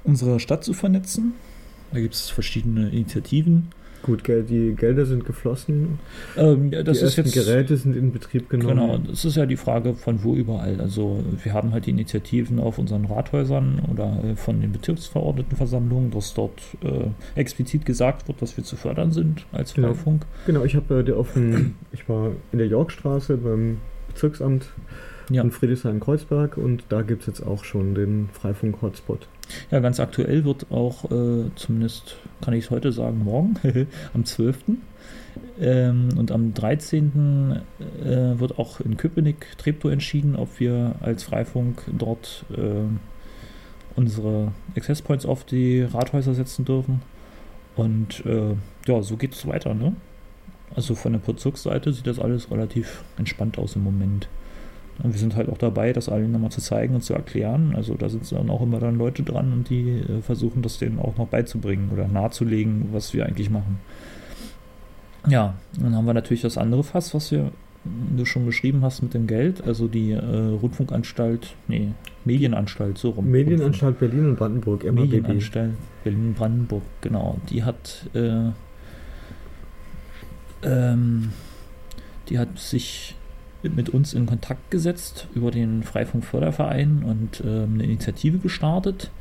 unsere 0.03 0.39
Stadt 0.39 0.63
zu 0.63 0.73
vernetzen. 0.73 1.33
Da 1.91 1.99
gibt 1.99 2.13
es 2.13 2.29
verschiedene 2.29 2.89
Initiativen. 2.89 3.69
Gut, 4.01 4.25
die 4.27 4.75
Gelder 4.77 5.05
sind 5.05 5.25
geflossen. 5.25 5.99
Ähm, 6.37 6.71
ja, 6.71 6.83
die 6.83 6.89
ersten 6.97 7.21
jetzt 7.25 7.33
Geräte 7.33 7.75
sind 7.75 7.97
in 7.97 8.13
Betrieb 8.13 8.49
genommen. 8.49 8.69
Genau, 8.69 8.97
das 8.97 9.25
ist 9.25 9.35
ja 9.35 9.45
die 9.45 9.57
Frage 9.57 9.93
von 9.93 10.23
wo 10.23 10.35
überall. 10.35 10.79
Also 10.79 11.21
wir 11.43 11.53
haben 11.53 11.73
halt 11.73 11.85
die 11.85 11.89
Initiativen 11.89 12.59
auf 12.59 12.77
unseren 12.77 13.03
Rathäusern 13.05 13.81
oder 13.91 14.23
äh, 14.23 14.35
von 14.37 14.61
den 14.61 14.71
Bezirksverordnetenversammlungen, 14.71 16.11
dass 16.11 16.33
dort 16.33 16.61
äh, 16.81 17.07
explizit 17.37 17.85
gesagt 17.85 18.27
wird, 18.29 18.41
dass 18.41 18.55
wir 18.55 18.63
zu 18.63 18.77
fördern 18.77 19.11
sind 19.11 19.45
als 19.51 19.73
Genau. 19.73 19.89
Freifunk. 19.89 20.25
Genau, 20.45 20.63
ich 20.63 20.75
habe 20.75 21.03
äh, 21.05 21.11
auf 21.11 21.33
dem, 21.33 21.75
ich 21.91 22.07
war 22.07 22.31
in 22.53 22.59
der 22.59 22.67
Yorkstraße 22.67 23.35
beim 23.37 23.79
Bezirksamt 24.07 24.69
Ja. 25.29 25.43
in 25.43 25.51
Friedrichshain-Kreuzberg 25.51 26.57
und 26.57 26.83
da 26.89 27.01
gibt 27.01 27.21
es 27.21 27.27
jetzt 27.27 27.41
auch 27.41 27.63
schon 27.63 27.95
den 27.95 28.29
Freifunk-Hotspot. 28.33 29.27
Ja, 29.71 29.79
ganz 29.79 29.99
aktuell 29.99 30.45
wird 30.45 30.67
auch, 30.71 31.05
äh, 31.11 31.49
zumindest 31.55 32.17
kann 32.41 32.53
ich 32.53 32.65
es 32.65 32.71
heute 32.71 32.91
sagen, 32.91 33.23
morgen, 33.23 33.55
am 34.13 34.25
12. 34.25 34.57
Ähm, 35.59 36.09
und 36.17 36.31
am 36.31 36.53
13. 36.53 37.61
Äh, 38.01 38.39
wird 38.39 38.57
auch 38.57 38.79
in 38.79 38.97
Köpenick, 38.97 39.57
Treptow 39.57 39.91
entschieden, 39.91 40.35
ob 40.35 40.59
wir 40.59 40.95
als 41.01 41.23
Freifunk 41.23 41.83
dort 41.97 42.45
äh, 42.55 42.87
unsere 43.95 44.53
Access 44.75 45.01
Points 45.01 45.25
auf 45.25 45.43
die 45.43 45.81
Rathäuser 45.81 46.33
setzen 46.33 46.65
dürfen. 46.65 47.01
Und 47.75 48.25
äh, 48.25 48.55
ja, 48.87 49.01
so 49.01 49.17
geht 49.17 49.33
es 49.33 49.47
weiter, 49.47 49.73
ne? 49.73 49.93
Also 50.75 50.95
von 50.95 51.13
der 51.13 51.19
Bezirksseite 51.19 51.91
sieht 51.93 52.07
das 52.07 52.19
alles 52.19 52.51
relativ 52.51 53.03
entspannt 53.17 53.57
aus 53.57 53.75
im 53.75 53.83
Moment. 53.83 54.29
Und 55.01 55.13
wir 55.13 55.19
sind 55.19 55.35
halt 55.35 55.49
auch 55.49 55.57
dabei, 55.57 55.93
das 55.93 56.09
allen 56.09 56.31
nochmal 56.31 56.51
zu 56.51 56.61
zeigen 56.61 56.95
und 56.95 57.01
zu 57.01 57.13
erklären. 57.13 57.73
Also 57.75 57.95
da 57.95 58.09
sitzen 58.09 58.35
dann 58.35 58.49
auch 58.49 58.61
immer 58.61 58.79
dann 58.79 58.97
Leute 58.97 59.23
dran 59.23 59.53
und 59.53 59.69
die 59.69 59.99
äh, 59.99 60.21
versuchen 60.21 60.61
das 60.61 60.77
denen 60.77 60.99
auch 60.99 61.17
noch 61.17 61.27
beizubringen 61.27 61.89
oder 61.93 62.07
nahezulegen, 62.07 62.89
was 62.91 63.13
wir 63.13 63.25
eigentlich 63.25 63.49
machen. 63.49 63.79
Ja, 65.27 65.55
dann 65.79 65.95
haben 65.95 66.05
wir 66.05 66.13
natürlich 66.13 66.41
das 66.41 66.57
andere 66.57 66.83
Fass, 66.83 67.13
was 67.13 67.31
wir, 67.31 67.51
du 68.15 68.25
schon 68.25 68.45
beschrieben 68.45 68.81
hast 68.81 69.01
mit 69.01 69.13
dem 69.13 69.27
Geld, 69.27 69.63
also 69.65 69.87
die 69.87 70.11
äh, 70.11 70.17
Rundfunkanstalt, 70.21 71.55
nee, 71.67 71.89
Medienanstalt, 72.25 72.97
so 72.97 73.11
rum. 73.11 73.29
Medienanstalt 73.29 73.99
Berlin 73.99 74.29
und 74.29 74.35
Brandenburg, 74.37 74.83
MABB. 74.83 74.99
Medienanstalt 74.99 75.73
Berlin-Brandenburg, 76.03 76.83
genau. 77.01 77.37
Die 77.49 77.63
hat, 77.63 78.07
äh, 78.13 78.49
ähm, 80.63 81.29
die 82.29 82.39
hat 82.39 82.57
sich 82.59 83.15
mit 83.63 83.89
uns 83.89 84.13
in 84.13 84.25
Kontakt 84.25 84.71
gesetzt 84.71 85.27
über 85.35 85.51
den 85.51 85.83
Freifunk-Förderverein 85.83 87.03
und 87.03 87.41
ähm, 87.45 87.75
eine 87.75 87.83
Initiative 87.83 88.37
gestartet, 88.37 89.11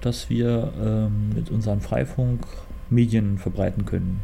dass 0.00 0.30
wir 0.30 0.72
ähm, 0.80 1.30
mit 1.34 1.50
unserem 1.50 1.80
Freifunk 1.80 2.46
Medien 2.90 3.38
verbreiten 3.38 3.84
können. 3.84 4.20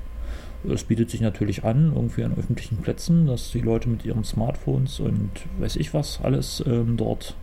Es 0.68 0.85
bietet 0.85 1.11
sich 1.11 1.21
natürlich 1.21 1.64
an, 1.64 1.92
irgendwie 1.94 2.25
an 2.25 2.35
öffentlichen 2.37 2.79
Plätzen, 2.79 3.27
dass 3.27 3.53
die 3.53 3.61
Leute 3.61 3.88
mit 3.88 4.05
ihren 4.05 4.25
Smartphones 4.25 5.01
und 5.01 5.31
weiß 5.59 5.77
ich 5.77 5.94
was 5.94 6.21
alles 6.23 6.62
ähm, 6.66 6.97
dort 6.97 7.37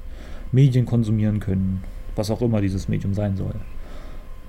Medien 0.52 0.86
konsumieren 0.86 1.40
können, 1.40 1.84
was 2.16 2.30
auch 2.30 2.42
immer 2.42 2.62
dieses 2.62 2.88
Medium 2.88 3.14
sein 3.14 3.38
soll. 3.38 3.56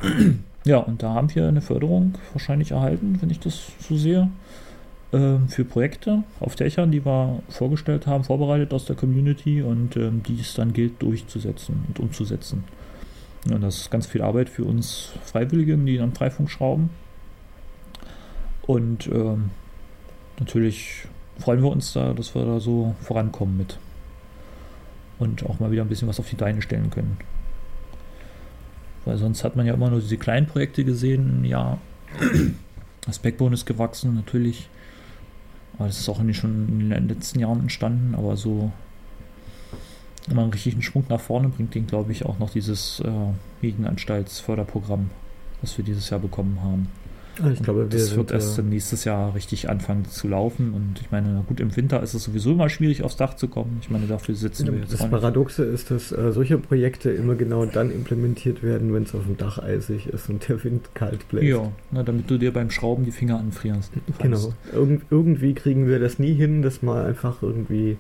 Ja, 0.67 0.79
und 0.79 1.01
da 1.01 1.15
haben 1.15 1.33
wir 1.33 1.47
eine 1.47 1.61
Förderung 1.61 2.15
wahrscheinlich 2.33 2.73
erhalten, 2.73 3.19
wenn 3.21 3.31
ich 3.31 3.39
das 3.39 3.71
so 3.79 3.97
sehe, 3.97 4.29
für 5.11 5.65
Projekte 5.65 6.25
auf 6.41 6.57
Dächern, 6.57 6.91
die 6.91 7.07
wir 7.07 7.41
vorgestellt 7.49 8.07
haben, 8.07 8.25
vorbereitet 8.25 8.75
aus 8.75 8.87
der 8.87 8.97
Community 8.97 9.63
und 9.63 9.97
ähm, 9.97 10.23
die 10.25 10.41
es 10.41 10.55
dann 10.55 10.73
gilt 10.73 11.01
durchzusetzen 11.01 11.85
und 11.89 12.01
umzusetzen. 12.01 12.65
Ja, 13.49 13.59
das 13.59 13.83
ist 13.83 13.91
ganz 13.91 14.07
viel 14.07 14.23
Arbeit 14.23 14.49
für 14.49 14.65
uns 14.65 15.13
Freiwilligen, 15.25 15.87
die 15.87 15.99
dann 15.99 16.13
Freifunk 16.13 16.51
schrauben. 16.51 16.91
Und 18.63 19.07
ähm, 19.07 19.51
natürlich 20.41 21.07
freuen 21.39 21.63
wir 21.63 21.71
uns 21.71 21.93
da, 21.93 22.13
dass 22.13 22.35
wir 22.35 22.45
da 22.45 22.59
so 22.59 22.97
vorankommen 23.01 23.57
mit. 23.57 23.79
Und 25.19 25.47
auch 25.47 25.61
mal 25.61 25.71
wieder 25.71 25.83
ein 25.83 25.89
bisschen 25.89 26.09
was 26.09 26.19
auf 26.19 26.29
die 26.29 26.37
Beine 26.37 26.61
stellen 26.61 26.91
können. 26.91 27.17
Weil 29.05 29.19
sonst 29.19 29.45
hat 29.45 29.55
man 29.55 29.67
ja 29.67 29.75
immer 29.75 29.89
nur 29.89 30.01
diese 30.01 30.19
kleinen 30.19 30.47
Projekte 30.47 30.85
gesehen. 30.85 31.45
Ja, 31.45 31.79
das 33.07 33.21
Backbone 33.21 33.55
ist 33.55 33.65
gewachsen, 33.65 34.15
natürlich. 34.15 34.69
Aber 35.79 35.89
das 35.89 36.01
ist 36.01 36.09
auch 36.09 36.21
nicht 36.21 36.39
schon 36.39 36.69
in 36.69 36.91
den 36.91 37.09
letzten 37.09 37.39
Jahren 37.39 37.61
entstanden. 37.61 38.15
Aber 38.15 38.37
so, 38.37 38.71
man 40.29 40.45
einen 40.45 40.53
richtigen 40.53 40.83
Schwung 40.83 41.05
nach 41.09 41.21
vorne 41.21 41.49
bringt, 41.49 41.75
den 41.75 41.87
glaube 41.87 42.13
ich 42.13 42.25
auch 42.25 42.39
noch 42.39 42.51
dieses 42.51 43.01
äh, 43.01 43.11
Medienanstaltsförderprogramm, 43.63 45.11
was 45.61 45.77
wir 45.77 45.85
dieses 45.85 46.11
Jahr 46.11 46.21
bekommen 46.21 46.61
haben. 46.63 46.89
Ich 47.53 47.63
glaube, 47.63 47.91
wir 47.91 47.99
das 47.99 48.17
wird 48.17 48.31
erst 48.31 48.59
äh, 48.59 48.63
nächstes 48.63 49.05
Jahr 49.05 49.35
richtig 49.35 49.69
anfangen 49.69 50.07
zu 50.07 50.29
laufen. 50.29 50.73
Und 50.73 51.01
ich 51.01 51.11
meine, 51.11 51.45
gut, 51.47 51.61
im 51.61 51.75
Winter 51.77 52.03
ist 52.03 52.15
es 52.15 52.25
sowieso 52.25 52.53
immer 52.53 52.69
schwierig, 52.69 53.03
aufs 53.03 53.17
Dach 53.17 53.35
zu 53.35 53.49
kommen. 53.49 53.79
Ich 53.83 53.91
meine, 53.91 54.07
dafür 54.07 54.35
sitzen 54.35 54.73
wir 54.73 54.81
jetzt 54.81 54.93
Das. 54.93 55.09
Paradoxe 55.11 55.65
ist, 55.65 55.91
dass 55.91 56.13
äh, 56.13 56.33
solche 56.33 56.59
Projekte 56.59 57.11
immer 57.11 57.35
genau 57.35 57.67
dann 57.67 57.91
implementiert 57.91 58.63
werden, 58.63 58.93
wenn 58.95 59.03
es 59.03 59.15
auf 59.15 59.25
dem 59.25 59.37
Dach 59.37 59.59
eisig 59.59 60.07
ist 60.07 60.31
und 60.31 60.49
der 60.49 60.63
Wind 60.65 60.95
kalt 60.95 61.29
bläst. 61.29 61.47
Ja, 61.47 61.71
na, 61.91 62.03
damit 62.03 62.31
du 62.31 62.39
dir 62.39 62.53
beim 62.53 62.71
Schrauben 62.71 63.05
die 63.05 63.13
Finger 63.13 63.39
anfrierst. 63.39 63.93
Genau. 64.19 64.53
Irgend, 64.73 65.03
irgendwie 65.11 65.55
kriegen 65.55 65.87
wir 65.87 65.99
das 65.99 66.19
nie 66.19 66.35
hin, 66.35 66.63
das 66.63 66.83
mal 66.83 67.05
einfach 67.05 67.43
irgendwie 67.43 67.99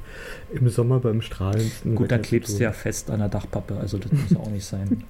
im 0.53 0.68
Sommer 0.68 1.01
beim 1.01 1.20
strahlendsten. 1.20 1.94
Gut, 1.94 2.11
dann 2.11 2.22
klebst 2.22 2.59
du 2.59 2.62
ja 2.62 2.72
fest 2.72 3.11
an 3.11 3.20
der 3.20 3.29
Dachpappe, 3.29 3.77
also 3.77 3.99
das 3.99 4.12
muss 4.12 4.31
ja 4.31 4.38
auch 4.38 4.51
nicht 4.51 4.64
sein. 4.64 5.05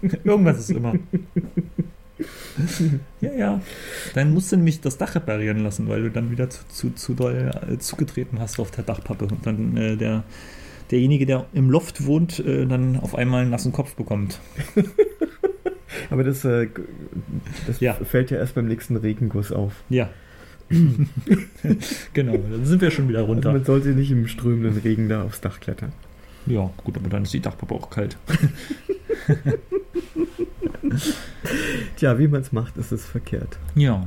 Irgendwas 0.24 0.58
ist 0.58 0.70
immer. 0.70 0.94
ja, 3.20 3.32
ja. 3.32 3.60
Dann 4.14 4.32
musst 4.34 4.52
du 4.52 4.56
nämlich 4.56 4.80
das 4.80 4.98
Dach 4.98 5.14
reparieren 5.14 5.62
lassen, 5.62 5.88
weil 5.88 6.02
du 6.02 6.10
dann 6.10 6.30
wieder 6.30 6.50
zu, 6.50 6.60
zu, 6.68 6.90
zu 6.90 7.14
doll 7.14 7.50
äh, 7.70 7.78
zugetreten 7.78 8.38
hast 8.40 8.58
auf 8.58 8.70
der 8.70 8.84
Dachpappe 8.84 9.24
und 9.26 9.46
dann 9.46 9.76
äh, 9.76 9.96
der, 9.96 10.24
derjenige, 10.90 11.26
der 11.26 11.46
im 11.52 11.70
Loft 11.70 12.04
wohnt, 12.06 12.38
äh, 12.40 12.66
dann 12.66 12.98
auf 12.98 13.14
einmal 13.14 13.42
einen 13.42 13.50
nassen 13.50 13.72
Kopf 13.72 13.94
bekommt. 13.94 14.40
Aber 16.10 16.24
das, 16.24 16.44
äh, 16.44 16.68
das 17.66 17.80
Ja. 17.80 17.94
fällt 17.94 18.30
ja 18.30 18.38
erst 18.38 18.54
beim 18.54 18.66
nächsten 18.66 18.96
Regenguss 18.96 19.52
auf. 19.52 19.72
Ja. 19.88 20.08
genau, 22.12 22.36
dann 22.36 22.64
sind 22.66 22.80
wir 22.82 22.90
schon 22.90 23.08
wieder 23.08 23.22
runter. 23.22 23.48
Also 23.50 23.58
man 23.58 23.64
sollte 23.64 23.88
nicht 23.90 24.10
im 24.10 24.26
strömenden 24.26 24.76
Regen 24.78 25.08
da 25.08 25.22
aufs 25.22 25.40
Dach 25.40 25.60
klettern. 25.60 25.92
Ja, 26.46 26.70
gut, 26.84 26.96
aber 26.96 27.08
dann 27.08 27.22
ist 27.24 27.32
die 27.32 27.40
Dachpappe 27.40 27.74
auch 27.74 27.90
kalt. 27.90 28.16
Tja, 31.96 32.18
wie 32.18 32.28
man 32.28 32.40
es 32.40 32.52
macht, 32.52 32.76
ist 32.76 32.92
es 32.92 33.04
verkehrt. 33.06 33.58
Ja. 33.74 34.06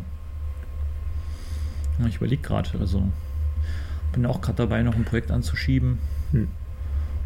Ich 2.08 2.16
überlege 2.18 2.42
gerade, 2.42 2.70
also 2.80 3.04
bin 4.14 4.26
auch 4.26 4.42
gerade 4.42 4.58
dabei, 4.58 4.82
noch 4.84 4.96
ein 4.96 5.06
Projekt 5.06 5.32
anzuschieben. 5.32 6.00
Hm. 6.32 6.48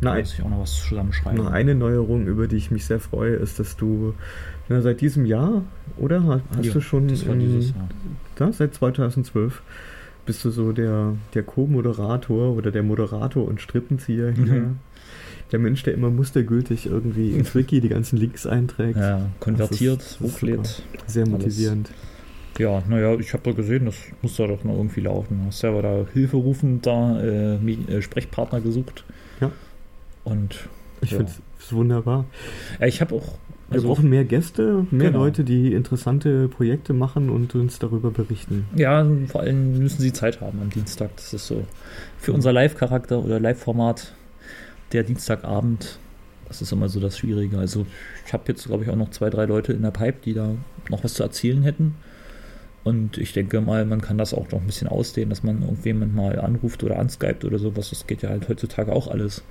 Nein. 0.02 0.20
muss 0.20 0.34
ich 0.34 0.42
auch 0.44 0.50
noch 0.50 0.60
was 0.60 0.76
zusammenschreiben. 0.76 1.38
Noch 1.44 1.52
eine 1.52 1.74
Neuerung, 1.74 2.28
über 2.28 2.48
die 2.48 2.58
ich 2.58 2.70
mich 2.72 2.86
sehr 2.86 3.00
freue, 3.00 3.36
ist, 3.36 3.60
dass 3.60 3.78
du 3.78 4.14
na, 4.68 4.82
seit 4.82 5.00
diesem 5.02 5.26
Jahr, 5.26 5.62
oder? 5.98 6.42
Hast 6.56 6.66
Ja, 6.66 6.74
du 6.74 6.82
schon 6.82 7.08
das 7.08 7.26
war 7.28 7.36
dieses 7.36 7.70
Jahr. 7.70 7.88
da, 8.36 8.52
seit 8.52 8.74
2012 8.74 9.62
bist 10.26 10.44
du 10.44 10.50
so 10.50 10.72
der, 10.74 11.14
der 11.34 11.44
Co-Moderator 11.44 12.56
oder 12.56 12.72
der 12.72 12.84
Moderator 12.84 13.48
und 13.48 13.62
Strippenzieher 13.62 14.32
hier. 14.32 14.46
Mhm. 14.46 14.80
Der 15.52 15.60
Mensch, 15.60 15.84
der 15.84 15.94
immer 15.94 16.10
mustergültig 16.10 16.88
irgendwie 16.88 17.32
ins 17.32 17.54
Wiki 17.56 17.80
die 17.82 17.90
ganzen 17.90 18.18
Links 18.18 18.46
einträgt. 18.48 18.98
Ja, 18.98 19.28
konvertiert, 19.40 20.02
ist- 20.02 20.20
hochlädt. 20.20 20.84
Sehr 21.08 21.28
motivierend. 21.28 21.92
Ja, 22.58 22.82
naja, 22.90 23.14
ich 23.16 23.34
habe 23.34 23.44
da 23.44 23.52
gesehen, 23.52 23.86
das 23.86 23.96
muss 24.22 24.38
da 24.38 24.48
doch 24.48 24.64
noch 24.64 24.76
irgendwie 24.78 25.02
laufen. 25.02 25.40
Du 25.42 25.48
hast 25.48 25.60
selber 25.60 25.82
da 25.82 26.06
hilferufend 26.14 26.86
da 26.86 27.20
äh, 27.22 27.56
äh, 27.56 28.02
Sprechpartner 28.02 28.62
gesucht. 28.62 29.04
Ja. 29.42 29.52
Und 30.24 30.68
Ich 31.02 31.12
Ja. 31.12 31.18
finde 31.18 31.32
es 31.60 31.74
wunderbar. 31.74 32.26
ja, 32.80 32.88
ich 32.88 33.02
habe 33.02 33.14
auch. 33.16 33.38
Wir 33.70 33.76
Also, 33.78 33.88
brauchen 33.88 34.10
mehr 34.10 34.24
Gäste, 34.26 34.86
mehr 34.92 35.08
Genau. 35.10 35.24
Leute, 35.24 35.44
die 35.44 35.74
interessante 35.74 36.48
Projekte 36.48 36.94
machen 36.94 37.30
und 37.32 37.56
uns 37.56 37.80
darüber 37.80 38.12
berichten. 38.12 38.66
ja, 38.76 39.06
vor 39.28 39.42
allem 39.42 39.80
müssen 39.80 40.02
sie 40.02 40.14
Zeit 40.14 40.40
haben 40.40 40.60
am 40.62 40.70
Dienstag. 40.70 41.10
Das 41.16 41.34
ist 41.34 41.48
so 41.48 41.64
für 42.20 42.32
unser 42.32 42.54
Live-Charakter 42.54 43.24
oder 43.26 43.40
Live-Format 43.40 44.14
der 44.92 45.04
Dienstagabend. 45.04 46.00
Das 46.48 46.62
ist 46.62 46.72
immer 46.72 46.90
so 46.90 47.00
das 47.00 47.18
Schwierige. 47.18 47.58
Also 47.58 47.86
ich 48.26 48.34
habe 48.34 48.44
jetzt, 48.48 48.66
glaube 48.66 48.84
ich, 48.84 48.90
auch 48.90 48.96
noch 48.96 49.10
zwei, 49.10 49.30
drei 49.30 49.46
Leute 49.46 49.74
in 49.74 49.82
der 49.82 49.92
Pipe, 49.92 50.20
die 50.24 50.34
da 50.34 50.52
noch 50.90 51.04
was 51.04 51.16
zu 51.16 51.24
erzählen 51.24 51.64
hätten. 51.64 51.96
Und 52.84 53.18
ich 53.18 53.34
denke 53.34 53.62
mal, 53.62 53.84
man 53.86 54.00
kann 54.02 54.20
das 54.20 54.34
auch 54.34 54.52
noch 54.52 54.62
ein 54.62 54.68
bisschen 54.68 54.88
ausdehnen, 54.88 55.32
dass 55.32 55.42
man 55.42 55.64
irgendjemand 55.64 56.16
mal 56.16 56.40
anruft 56.40 56.84
oder 56.84 57.00
anskypt 57.00 57.44
oder 57.44 57.58
sowas. 57.58 57.90
Das 57.90 58.06
geht 58.06 58.22
ja 58.22 58.30
halt 58.30 58.48
heutzutage 58.48 58.94
auch 58.94 59.08
alles. 59.08 59.44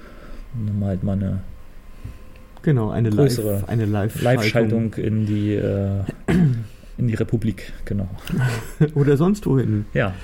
Und 0.55 0.69
dann 0.69 0.79
mal 0.79 0.91
halt 0.91 1.03
mal 1.03 1.13
eine 1.15 1.41
Genau, 2.63 2.91
eine 2.91 3.11
Größere 3.11 3.53
Live, 3.53 3.69
eine 3.69 3.85
Live 3.85 4.23
Live-Schaltung 4.23 4.95
in 4.95 5.27
die 5.27 5.55
äh, 5.55 6.01
in 6.97 7.09
die 7.09 7.15
Republik, 7.15 7.73
genau. 7.85 8.09
Oder 8.95 9.17
sonst 9.17 9.47
wohin. 9.47 9.85
Ja, 9.93 10.15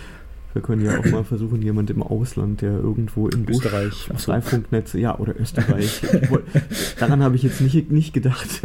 Wir 0.52 0.62
können 0.62 0.84
ja 0.84 0.98
auch 0.98 1.04
mal 1.06 1.22
versuchen, 1.24 1.62
jemand 1.62 1.90
im 1.90 2.02
Ausland, 2.02 2.60
der 2.60 2.72
irgendwo 2.72 3.28
im 3.28 3.44
Busch 3.44 3.58
Österreich. 3.64 4.08
Ach 4.12 4.18
so. 4.18 4.32
Freifunknetz, 4.32 4.94
ja, 4.94 5.16
oder 5.18 5.38
Österreich. 5.38 6.02
Daran 6.98 7.22
habe 7.22 7.36
ich 7.36 7.42
jetzt 7.44 7.60
nicht, 7.60 7.90
nicht 7.92 8.12
gedacht. 8.12 8.60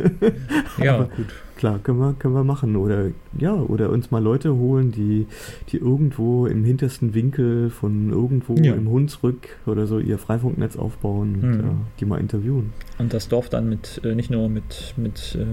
Ja, 0.81 1.03
gut. 1.15 1.27
Klar, 1.57 1.79
können 1.79 1.99
wir, 1.99 2.13
können 2.13 2.33
wir 2.33 2.43
machen. 2.43 2.75
Oder 2.75 3.11
ja, 3.37 3.53
oder 3.53 3.89
uns 3.91 4.11
mal 4.11 4.21
Leute 4.21 4.55
holen, 4.55 4.91
die, 4.91 5.27
die 5.69 5.77
irgendwo 5.77 6.47
im 6.47 6.65
hintersten 6.65 7.13
Winkel 7.13 7.69
von 7.69 8.09
irgendwo 8.09 8.55
Ja. 8.55 8.73
im 8.73 8.89
Hunsrück 8.89 9.47
oder 9.65 9.85
so 9.87 9.99
ihr 9.99 10.17
Freifunknetz 10.17 10.75
aufbauen 10.75 11.35
und 11.35 11.49
Mhm. 11.57 11.59
ja, 11.61 11.71
die 11.99 12.05
mal 12.05 12.19
interviewen. 12.19 12.73
Und 12.97 13.13
das 13.13 13.27
Dorf 13.29 13.49
dann 13.49 13.69
mit 13.69 14.01
äh, 14.03 14.15
nicht 14.15 14.31
nur 14.31 14.49
mit 14.49 14.93
mit, 14.97 15.37
äh, 15.39 15.45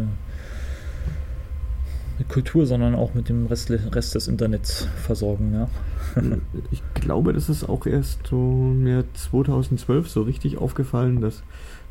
mit 2.18 2.28
Kultur, 2.28 2.66
sondern 2.66 2.94
auch 2.94 3.14
mit 3.14 3.28
dem 3.28 3.46
Rest, 3.46 3.70
Rest 3.70 4.14
des 4.14 4.28
Internets 4.28 4.86
versorgen, 5.02 5.52
ja. 5.54 5.68
ich 6.70 6.82
glaube, 6.94 7.32
das 7.32 7.48
ist 7.48 7.68
auch 7.68 7.86
erst 7.86 8.26
so 8.26 8.36
mir 8.36 9.04
2012 9.14 10.08
so 10.08 10.22
richtig 10.22 10.58
aufgefallen, 10.58 11.20
dass 11.20 11.42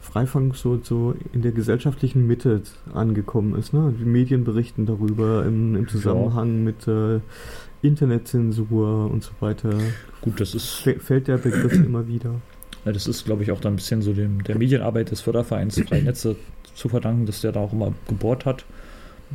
Freifunk 0.02 0.56
so, 0.56 0.80
so 0.82 1.16
in 1.32 1.42
der 1.42 1.52
gesellschaftlichen 1.52 2.26
Mitte 2.26 2.62
angekommen 2.94 3.56
ist. 3.56 3.72
Ne? 3.72 3.94
Die 4.00 4.06
Medien 4.06 4.44
berichten 4.44 4.86
darüber 4.86 5.46
im, 5.46 5.76
im 5.76 5.88
Zusammenhang 5.88 6.64
mit 6.64 6.88
äh, 6.88 7.20
Internetzensur 7.82 9.10
und 9.12 9.24
so 9.24 9.32
weiter. 9.40 9.70
Gut, 10.22 10.40
das 10.40 10.56
ist 10.56 10.86
F 10.86 11.04
fällt 11.04 11.28
der 11.28 11.38
Begriff 11.38 11.74
immer 11.86 12.08
wieder. 12.08 12.36
Ja, 12.84 12.92
das 12.92 13.08
ist, 13.08 13.26
glaube 13.26 13.44
ich, 13.44 13.52
auch 13.52 13.62
dann 13.62 13.74
ein 13.74 13.76
bisschen 13.76 14.02
so 14.02 14.14
dem, 14.14 14.44
der 14.44 14.58
Medienarbeit 14.58 15.12
des 15.12 15.22
Fördervereins 15.22 15.80
Freie 15.88 16.04
Netze 16.04 16.36
zu 16.74 16.90
verdanken, 16.90 17.28
dass 17.28 17.42
der 17.42 17.52
da 17.52 17.60
auch 17.60 17.74
immer 17.74 17.94
gebohrt 18.08 18.46
hat, 18.46 18.66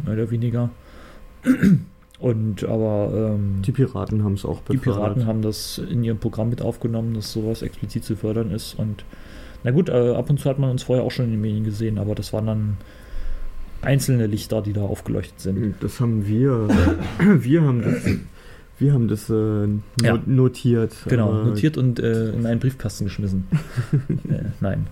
mehr 0.05 0.15
oder 0.15 0.31
weniger. 0.31 0.71
Und 2.19 2.65
aber 2.65 3.35
ähm, 3.35 3.61
Die 3.63 3.73
Piraten 3.73 4.25
haben 4.25 4.35
es 4.35 4.45
auch 4.47 4.63
die 4.63 4.77
befördert. 4.79 5.03
Piraten 5.03 5.27
haben 5.27 5.43
das 5.43 5.77
in 5.79 6.03
ihrem 6.03 6.19
Programm 6.19 6.49
mit 6.49 6.63
aufgenommen, 6.63 7.13
dass 7.15 7.31
sowas 7.33 7.61
explizit 7.61 8.05
zu 8.05 8.17
fördern 8.17 8.51
ist. 8.53 8.79
Und 8.79 9.05
na 9.65 9.71
gut, 9.71 9.91
äh, 9.91 10.13
ab 10.15 10.31
und 10.31 10.41
zu 10.41 10.49
hat 10.49 10.59
man 10.59 10.71
uns 10.71 10.85
vorher 10.85 11.05
auch 11.05 11.11
schon 11.11 11.27
in 11.27 11.33
den 11.33 11.41
Medien 11.43 11.65
gesehen, 11.65 11.99
aber 11.99 12.15
das 12.15 12.33
waren 12.33 12.47
dann 12.47 12.77
einzelne 13.83 14.27
Lichter, 14.27 14.63
die 14.63 14.73
da 14.73 14.81
aufgeleuchtet 14.83 15.41
sind. 15.41 15.75
Das 15.81 16.01
haben 16.01 16.27
wir. 16.27 16.69
Wir 17.19 17.63
haben 17.63 17.83
das. 17.83 18.03
Wir 18.79 18.93
haben 18.93 19.09
das 19.09 19.31
äh, 19.31 19.33
no 19.33 19.81
Ja. 20.03 20.21
notiert. 20.27 20.95
Genau, 21.09 21.33
notiert 21.33 21.79
und 21.79 21.99
äh, 21.99 22.31
in 22.31 22.45
einen 22.45 22.61
Briefkasten 22.61 23.05
geschmissen. 23.05 23.47
äh, 24.29 24.45
nein. 24.61 24.87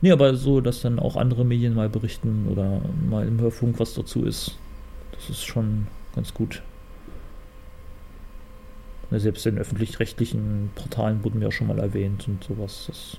Nee, 0.00 0.12
aber 0.12 0.34
so, 0.34 0.60
dass 0.60 0.82
dann 0.82 0.98
auch 0.98 1.16
andere 1.16 1.44
Medien 1.44 1.74
mal 1.74 1.88
berichten 1.88 2.46
oder 2.50 2.80
mal 3.08 3.26
im 3.26 3.40
Hörfunk 3.40 3.78
was 3.78 3.94
dazu 3.94 4.24
ist, 4.24 4.56
das 5.12 5.30
ist 5.30 5.44
schon 5.44 5.86
ganz 6.14 6.34
gut. 6.34 6.62
Ja, 9.10 9.18
selbst 9.18 9.46
in 9.46 9.58
öffentlich-rechtlichen 9.58 10.70
Portalen 10.74 11.24
wurden 11.24 11.40
wir 11.40 11.48
auch 11.48 11.52
schon 11.52 11.66
mal 11.66 11.78
erwähnt 11.78 12.28
und 12.28 12.44
sowas. 12.44 12.84
Das 12.88 13.16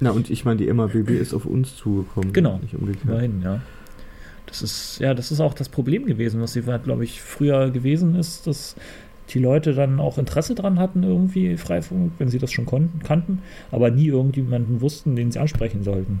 Na, 0.00 0.10
und 0.10 0.30
ich 0.30 0.44
meine, 0.44 0.58
die 0.58 0.72
MABB 0.72 1.10
ist 1.10 1.32
auf 1.32 1.46
uns 1.46 1.76
zugekommen. 1.76 2.32
Genau. 2.32 2.58
Nicht 2.58 2.74
umgekehrt. 2.74 3.04
immerhin, 3.04 3.42
ja. 3.42 3.62
Das 4.46 4.62
ist, 4.62 5.00
ja, 5.00 5.12
das 5.12 5.32
ist 5.32 5.40
auch 5.40 5.54
das 5.54 5.68
Problem 5.68 6.06
gewesen, 6.06 6.40
was 6.40 6.52
sie, 6.52 6.62
glaube 6.62 7.04
ich, 7.04 7.20
früher 7.20 7.70
gewesen 7.70 8.14
ist, 8.14 8.46
dass 8.46 8.76
die 9.30 9.38
Leute 9.38 9.74
dann 9.74 10.00
auch 10.00 10.18
Interesse 10.18 10.54
dran 10.54 10.78
hatten, 10.78 11.02
irgendwie 11.02 11.56
Freifunk, 11.56 12.12
wenn 12.18 12.28
sie 12.28 12.38
das 12.38 12.52
schon 12.52 12.66
konnten, 12.66 13.00
kannten, 13.00 13.42
aber 13.70 13.90
nie 13.90 14.06
irgendjemanden 14.06 14.80
wussten, 14.80 15.16
den 15.16 15.32
sie 15.32 15.38
ansprechen 15.38 15.82
sollten. 15.82 16.20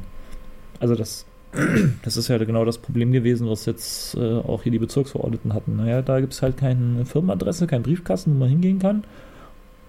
Also 0.80 0.94
das, 0.94 1.26
das 2.02 2.16
ist 2.16 2.28
ja 2.28 2.38
genau 2.38 2.64
das 2.64 2.78
Problem 2.78 3.12
gewesen, 3.12 3.48
was 3.48 3.66
jetzt 3.66 4.16
äh, 4.16 4.38
auch 4.38 4.62
hier 4.62 4.72
die 4.72 4.78
Bezirksverordneten 4.78 5.54
hatten. 5.54 5.76
Naja, 5.76 6.02
da 6.02 6.20
gibt 6.20 6.32
es 6.32 6.42
halt 6.42 6.56
keine 6.56 7.04
Firmenadresse, 7.04 7.66
keinen 7.66 7.82
Briefkasten, 7.82 8.34
wo 8.34 8.38
man 8.38 8.48
hingehen 8.48 8.78
kann. 8.78 9.04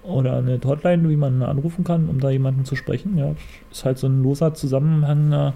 Oder 0.04 0.38
eine 0.38 0.60
Hotline, 0.64 1.10
wie 1.10 1.18
man 1.18 1.44
anrufen 1.44 1.84
kann, 1.84 2.08
um 2.08 2.22
da 2.22 2.30
jemanden 2.30 2.64
zu 2.64 2.78
sprechen. 2.78 3.18
Ja, 3.18 3.36
ist 3.72 3.84
halt 3.84 3.98
so 3.98 4.08
ein 4.08 4.24
loser 4.24 4.54
zusammenhängender 4.54 5.54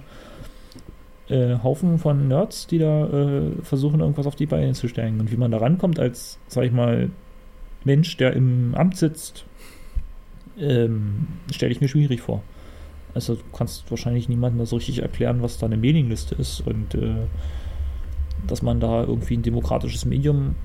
äh, 1.30 1.58
Haufen 1.64 1.98
von 1.98 2.28
Nerds, 2.28 2.68
die 2.68 2.78
da 2.78 3.08
äh, 3.08 3.52
versuchen, 3.64 4.02
irgendwas 4.02 4.28
auf 4.28 4.36
die 4.36 4.48
Beine 4.48 4.74
zu 4.74 4.90
stellen. 4.90 5.22
Und 5.22 5.32
wie 5.32 5.38
man 5.38 5.52
da 5.52 5.60
rankommt 5.60 6.00
als, 6.00 6.38
sag 6.48 6.66
ich 6.66 6.74
mal, 6.74 7.10
Mensch, 7.84 8.18
der 8.18 8.34
im 8.34 8.76
Amt 8.76 8.98
sitzt, 8.98 9.46
ähm, 10.60 11.28
stelle 11.52 11.72
ich 11.72 11.82
mir 11.82 11.88
schwierig 11.88 12.22
vor. 12.22 12.44
Also 13.14 13.36
du 13.36 13.42
kannst 13.54 13.90
wahrscheinlich 13.90 14.30
niemandem 14.30 14.60
das 14.60 14.74
richtig 14.74 15.00
erklären, 15.02 15.42
was 15.42 15.58
da 15.58 15.66
eine 15.66 15.78
Mailingliste 15.78 16.36
ist 16.36 16.62
und 16.62 16.96
äh, 16.96 17.16
dass 18.48 18.62
man 18.62 18.80
da 18.80 19.02
irgendwie 19.02 19.38
ein 19.38 19.44
demokratisches 19.44 20.06
Medium 20.06 20.56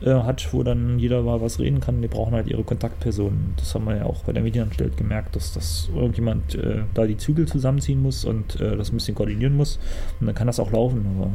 äh, 0.00 0.12
hat, 0.12 0.52
wo 0.52 0.62
dann 0.62 0.98
jeder 0.98 1.22
mal 1.22 1.40
was 1.40 1.58
reden 1.58 1.80
kann. 1.80 2.02
Die 2.02 2.08
brauchen 2.08 2.34
halt 2.34 2.46
ihre 2.46 2.62
Kontaktpersonen. 2.62 3.54
Das 3.56 3.74
haben 3.74 3.84
wir 3.86 3.96
ja 3.96 4.04
auch 4.04 4.24
bei 4.24 4.32
der 4.32 4.42
Medienanstalt 4.42 4.96
gemerkt, 4.96 5.36
dass 5.36 5.52
das 5.52 5.90
irgendjemand 5.94 6.54
äh, 6.54 6.82
da 6.94 7.06
die 7.06 7.16
Zügel 7.16 7.46
zusammenziehen 7.46 8.00
muss 8.02 8.24
und 8.24 8.60
äh, 8.60 8.76
das 8.76 8.92
ein 8.92 8.96
bisschen 8.96 9.14
koordinieren 9.14 9.56
muss. 9.56 9.78
Und 10.20 10.26
dann 10.26 10.34
kann 10.34 10.46
das 10.46 10.60
auch 10.60 10.72
laufen. 10.72 11.04
Aber. 11.16 11.30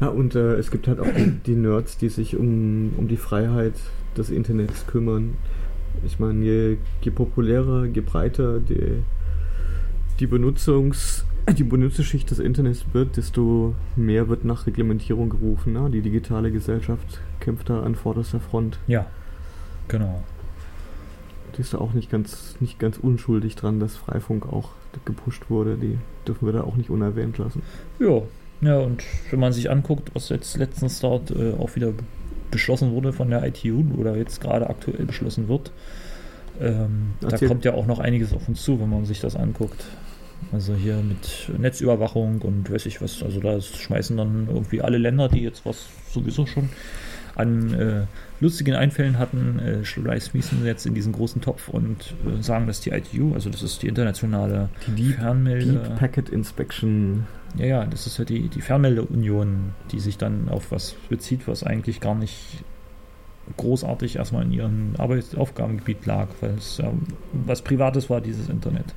Ja, 0.00 0.08
und 0.08 0.34
äh, 0.34 0.54
es 0.54 0.70
gibt 0.70 0.86
halt 0.88 1.00
auch 1.00 1.12
die, 1.16 1.30
die 1.46 1.56
Nerds, 1.56 1.98
die 1.98 2.08
sich 2.08 2.36
um, 2.36 2.92
um 2.96 3.08
die 3.08 3.16
Freiheit 3.16 3.74
des 4.16 4.30
Internets 4.30 4.86
kümmern. 4.86 5.34
Ich 6.06 6.18
meine, 6.18 6.44
je, 6.44 6.76
je 7.02 7.10
populärer, 7.10 7.84
je 7.84 8.00
breiter 8.00 8.60
die, 8.60 9.02
die 10.20 10.26
Benutzungs 10.26 11.26
die 11.50 11.64
Benutzerschicht 11.64 12.30
des 12.30 12.38
Internets 12.38 12.84
wird, 12.92 13.16
desto 13.16 13.74
mehr 13.96 14.28
wird 14.28 14.44
nach 14.44 14.66
Reglementierung 14.66 15.30
gerufen. 15.30 15.72
Ne? 15.72 15.90
Die 15.90 16.00
digitale 16.00 16.50
Gesellschaft 16.50 17.20
kämpft 17.40 17.70
da 17.70 17.82
an 17.82 17.94
vorderster 17.94 18.40
Front. 18.40 18.78
ja, 18.86 19.06
genau. 19.88 20.22
Die 21.56 21.60
ist 21.60 21.74
da 21.74 21.78
auch 21.78 21.92
nicht 21.92 22.10
ganz, 22.10 22.56
nicht 22.60 22.78
ganz 22.78 22.96
unschuldig 22.96 23.56
dran, 23.56 23.78
dass 23.78 23.94
Freifunk 23.94 24.50
auch 24.50 24.70
gepusht 25.04 25.50
wurde. 25.50 25.76
Die 25.76 25.98
dürfen 26.26 26.46
wir 26.46 26.52
da 26.54 26.62
auch 26.62 26.76
nicht 26.76 26.88
unerwähnt 26.88 27.36
lassen. 27.36 27.60
Ja, 27.98 28.22
ja, 28.62 28.78
und 28.78 29.02
wenn 29.30 29.40
man 29.40 29.52
sich 29.52 29.70
anguckt, 29.70 30.14
was 30.14 30.28
jetzt 30.28 30.56
letztens 30.56 31.00
dort 31.00 31.30
äh, 31.30 31.52
auch 31.58 31.74
wieder 31.74 31.92
beschlossen 32.50 32.92
wurde 32.92 33.12
von 33.12 33.28
der 33.28 33.44
ITU 33.44 33.82
oder 33.98 34.16
jetzt 34.16 34.40
gerade 34.40 34.70
aktuell 34.70 35.04
beschlossen 35.04 35.48
wird, 35.48 35.72
ähm, 36.60 37.14
da 37.20 37.36
kommt 37.36 37.64
ja 37.64 37.74
auch 37.74 37.86
noch 37.86 37.98
einiges 37.98 38.32
auf 38.32 38.48
uns 38.48 38.62
zu, 38.62 38.80
wenn 38.80 38.88
man 38.88 39.04
sich 39.04 39.20
das 39.20 39.36
anguckt. 39.36 39.84
Also 40.50 40.74
hier 40.74 40.96
mit 40.96 41.50
Netzüberwachung 41.58 42.42
und 42.42 42.70
weiß 42.70 42.86
ich 42.86 43.00
was. 43.00 43.22
Also 43.22 43.40
da 43.40 43.60
schmeißen 43.60 44.16
dann 44.16 44.48
irgendwie 44.48 44.82
alle 44.82 44.98
Länder, 44.98 45.28
die 45.28 45.40
jetzt 45.40 45.64
was 45.64 45.86
sowieso 46.12 46.46
schon 46.46 46.68
an 47.34 47.74
äh, 47.74 48.06
lustigen 48.40 48.74
Einfällen 48.74 49.18
hatten, 49.18 49.58
äh, 49.58 49.84
schmeißen 49.84 50.64
jetzt 50.64 50.86
in 50.86 50.94
diesen 50.94 51.12
großen 51.12 51.40
Topf 51.40 51.68
und 51.68 52.14
äh, 52.26 52.42
sagen, 52.42 52.66
dass 52.66 52.80
die 52.80 52.90
ITU, 52.90 53.34
also 53.34 53.50
das 53.50 53.62
ist 53.62 53.82
die 53.82 53.88
internationale 53.88 54.68
Die 54.86 54.90
Deep, 54.92 55.14
Fernmelde. 55.16 55.72
Deep 55.72 55.96
Packet 55.96 56.28
Inspection. 56.28 57.26
Ja, 57.56 57.66
ja, 57.66 57.86
das 57.86 58.06
ist 58.06 58.18
ja 58.18 58.24
die, 58.24 58.48
die 58.48 58.60
Fernmeldeunion, 58.60 59.74
die 59.92 60.00
sich 60.00 60.18
dann 60.18 60.48
auf 60.48 60.72
was 60.72 60.94
bezieht, 61.08 61.48
was 61.48 61.62
eigentlich 61.64 62.00
gar 62.00 62.14
nicht 62.14 62.64
großartig 63.56 64.16
erstmal 64.16 64.44
in 64.44 64.52
ihrem 64.52 64.94
Arbeitsaufgabengebiet 64.98 66.06
lag, 66.06 66.28
weil 66.40 66.52
es 66.52 66.78
ja 66.78 66.92
was 67.32 67.62
Privates 67.62 68.08
war, 68.08 68.20
dieses 68.20 68.48
Internet. 68.48 68.94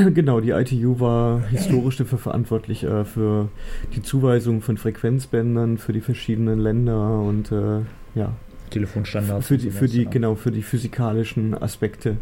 Genau, 0.14 0.40
die 0.40 0.50
ITU 0.50 1.00
war 1.00 1.46
historisch 1.48 1.96
dafür 1.96 2.18
verantwortlich 2.18 2.84
äh, 2.84 3.04
für 3.04 3.48
die 3.94 4.02
Zuweisung 4.02 4.62
von 4.62 4.76
Frequenzbändern 4.76 5.78
für 5.78 5.92
die 5.92 6.00
verschiedenen 6.00 6.58
Länder 6.58 7.20
und 7.20 7.52
äh, 7.52 7.80
ja, 8.14 8.34
Telefonstandards. 8.70 9.46
für 9.46 9.58
die, 9.58 9.70
für 9.70 9.88
die, 9.88 10.04
ja. 10.04 10.10
genau, 10.10 10.34
für 10.34 10.50
die 10.50 10.62
physikalischen 10.62 11.60
Aspekte 11.60 12.16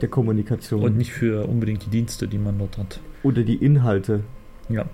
der 0.00 0.08
Kommunikation. 0.08 0.82
Und 0.82 0.96
nicht 0.96 1.12
für 1.12 1.46
unbedingt 1.46 1.86
die 1.86 1.90
Dienste, 1.90 2.28
die 2.28 2.38
man 2.38 2.58
dort 2.58 2.78
hat. 2.78 3.00
Oder 3.22 3.42
die 3.42 3.56
Inhalte. 3.56 4.20
Ja. 4.68 4.86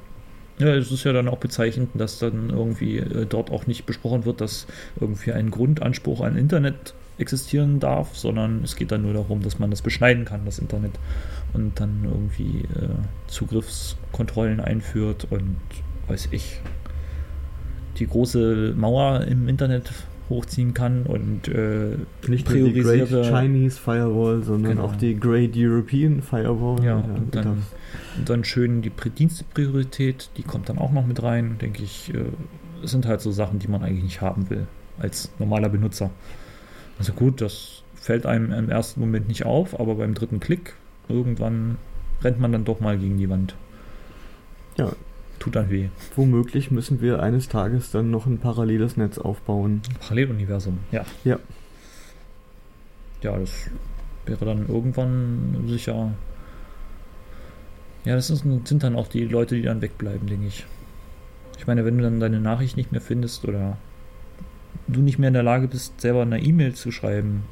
Ja, 0.59 0.75
es 0.75 0.93
ist 0.93 1.05
ja 1.05 1.13
dann 1.13 1.29
auch 1.29 1.39
bezeichnend, 1.39 1.91
dass 1.95 2.19
dann 2.19 2.51
irgendwie 2.51 2.99
äh, 2.99 3.27
dort 3.27 3.51
auch 3.51 3.67
nicht 3.67 3.87
besprochen 3.87 4.25
wird, 4.25 4.41
dass 4.41 4.67
irgendwie 5.01 5.33
ein 5.33 5.51
Grundanspruch 5.51 6.21
an 6.21 6.37
Internet 6.37 6.95
existieren 7.19 7.79
darf, 7.81 8.17
sondern 8.17 8.63
es 8.65 8.77
geht 8.77 8.91
dann 8.93 9.03
nur 9.03 9.13
darum, 9.13 9.43
dass 9.43 9.59
man 9.59 9.71
das 9.71 9.83
beschneiden 9.83 10.25
kann, 10.25 10.45
das 10.45 10.59
Internet, 10.59 10.93
und 11.53 11.79
dann 11.79 12.01
irgendwie 12.05 12.61
äh, 12.75 12.89
Zugriffskontrollen 13.27 14.61
einführt 14.61 15.27
und 15.31 15.57
weiß 16.09 16.29
ich, 16.33 16.61
die 17.99 18.07
große 18.07 18.75
Mauer 18.77 19.23
im 19.23 19.49
Internet 19.49 19.93
hochziehen 20.31 20.73
kann 20.73 21.03
und 21.03 21.49
äh, 21.49 21.97
Nicht 22.27 22.49
nur 22.49 22.71
die 22.71 22.81
Great 22.81 23.09
Chinese 23.09 23.79
Firewall, 23.79 24.43
sondern 24.43 24.73
Genau. 24.77 24.85
auch 24.85 24.97
die 24.97 25.19
Great 25.19 25.53
European 25.55 26.23
Firewall. 26.23 26.83
Ja, 26.83 26.97
und 26.97 27.35
darf- 27.35 27.45
dann, 27.45 27.63
und 28.19 28.31
dann 28.31 28.45
schön 28.45 28.81
die 28.81 28.91
Pri- 28.91 29.11
Dienstepriorität, 29.11 30.31
die 30.39 30.43
kommt 30.43 30.71
dann 30.71 30.79
auch 30.79 30.93
noch 30.93 31.07
mit 31.07 31.23
rein, 31.23 31.57
denke 31.61 31.83
ich. 31.83 32.13
Äh, 32.15 32.23
es 32.83 32.91
sind 32.93 33.05
halt 33.07 33.21
so 33.21 33.31
Sachen, 33.31 33.59
die 33.59 33.69
man 33.69 33.83
eigentlich 33.83 34.05
nicht 34.05 34.21
haben 34.23 34.49
will 34.49 34.67
als 34.99 35.31
normaler 35.39 35.69
Benutzer. 35.69 36.11
Also 37.03 37.15
gut, 37.15 37.41
das 37.41 37.83
fällt 37.97 38.27
einem 38.27 38.53
im 38.53 38.71
ersten 38.71 39.01
Moment 39.01 39.27
nicht 39.27 39.45
auf, 39.45 39.81
aber 39.81 39.97
beim 39.97 40.15
dritten 40.15 40.39
Klick 40.39 40.75
irgendwann 41.09 41.79
rennt 42.23 42.39
man 42.39 42.53
dann 42.53 42.65
doch 42.65 42.79
mal 42.79 42.97
gegen 42.97 43.19
die 43.19 43.29
Wand. 43.29 43.57
Ja. 44.79 44.93
Tut 45.41 45.57
dann 45.57 45.69
weh. 45.69 45.89
Womöglich 46.15 46.71
müssen 46.71 47.01
wir 47.01 47.21
eines 47.21 47.49
Tages 47.49 47.91
dann 47.91 48.13
noch 48.13 48.27
ein 48.27 48.39
paralleles 48.39 48.97
Netz 48.97 49.19
aufbauen. 49.19 49.83
Paralleluniversum, 49.99 50.79
ja. 50.93 51.05
Ja. 51.25 51.41
Ja, 53.21 53.37
das 53.37 53.69
wäre 54.25 54.45
dann 54.45 54.69
irgendwann 54.69 55.65
sicher. 55.67 56.13
Ja, 58.05 58.15
das 58.15 58.31
ist, 58.31 58.45
sind 58.45 58.85
dann 58.85 58.95
auch 58.95 59.09
die 59.09 59.25
Leute, 59.25 59.57
die 59.57 59.63
dann 59.63 59.83
wegbleiben, 59.83 60.29
denke 60.29 60.47
ich. 60.47 60.67
Ich 61.59 61.67
meine, 61.67 61.85
wenn 61.85 61.99
du 61.99 62.05
dann 62.05 62.21
deine 62.21 62.39
Nachricht 62.39 62.77
nicht 62.77 62.93
mehr 62.93 63.01
findest 63.01 63.45
oder 63.45 63.77
du 64.89 65.01
nicht 65.01 65.19
mehr 65.19 65.29
in 65.29 65.35
der 65.35 65.43
Lage 65.43 65.69
bist, 65.69 66.01
selber 66.01 66.23
eine 66.23 66.43
E-Mail 66.43 66.75
zu 66.75 66.91
schreiben. 66.91 67.43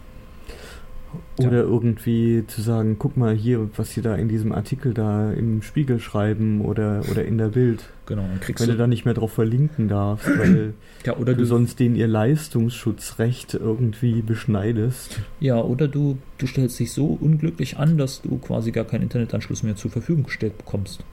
Ja. 1.40 1.48
Oder 1.48 1.62
irgendwie 1.62 2.44
zu 2.46 2.62
sagen, 2.62 2.96
guck 2.98 3.16
mal 3.16 3.34
hier, 3.34 3.68
was 3.76 3.90
sie 3.90 4.00
da 4.00 4.14
in 4.14 4.28
diesem 4.28 4.52
Artikel 4.52 4.94
da 4.94 5.32
im 5.32 5.60
Spiegel 5.60 5.98
schreiben 5.98 6.60
oder, 6.60 7.02
oder 7.10 7.24
in 7.24 7.36
der 7.36 7.48
Bild. 7.48 7.90
Genau, 8.06 8.22
dann 8.22 8.38
kriegst 8.38 8.60
Wenn 8.62 8.68
du 8.68 8.74
du. 8.74 8.78
da 8.78 8.86
nicht 8.86 9.04
mehr 9.04 9.14
drauf 9.14 9.32
verlinken 9.32 9.88
darfst, 9.88 10.28
weil 10.38 10.74
Ja, 11.04 11.16
oder 11.16 11.34
du 11.34 11.40
du, 11.40 11.46
sonst 11.46 11.80
denen 11.80 11.96
ihr 11.96 12.06
Leistungsschutzrecht 12.06 13.54
irgendwie 13.54 14.22
beschneidest. 14.22 15.20
ja, 15.40 15.60
oder 15.60 15.88
du, 15.88 16.18
du 16.38 16.46
stellst 16.46 16.78
dich 16.78 16.92
so 16.92 17.06
unglücklich 17.20 17.76
an, 17.76 17.98
dass 17.98 18.22
du 18.22 18.38
quasi 18.38 18.70
gar 18.70 18.84
keinen 18.84 19.02
Internetanschluss 19.02 19.64
mehr 19.64 19.74
zur 19.76 19.90
Verfügung 19.90 20.24
gestellt 20.24 20.58
bekommst. 20.58 21.04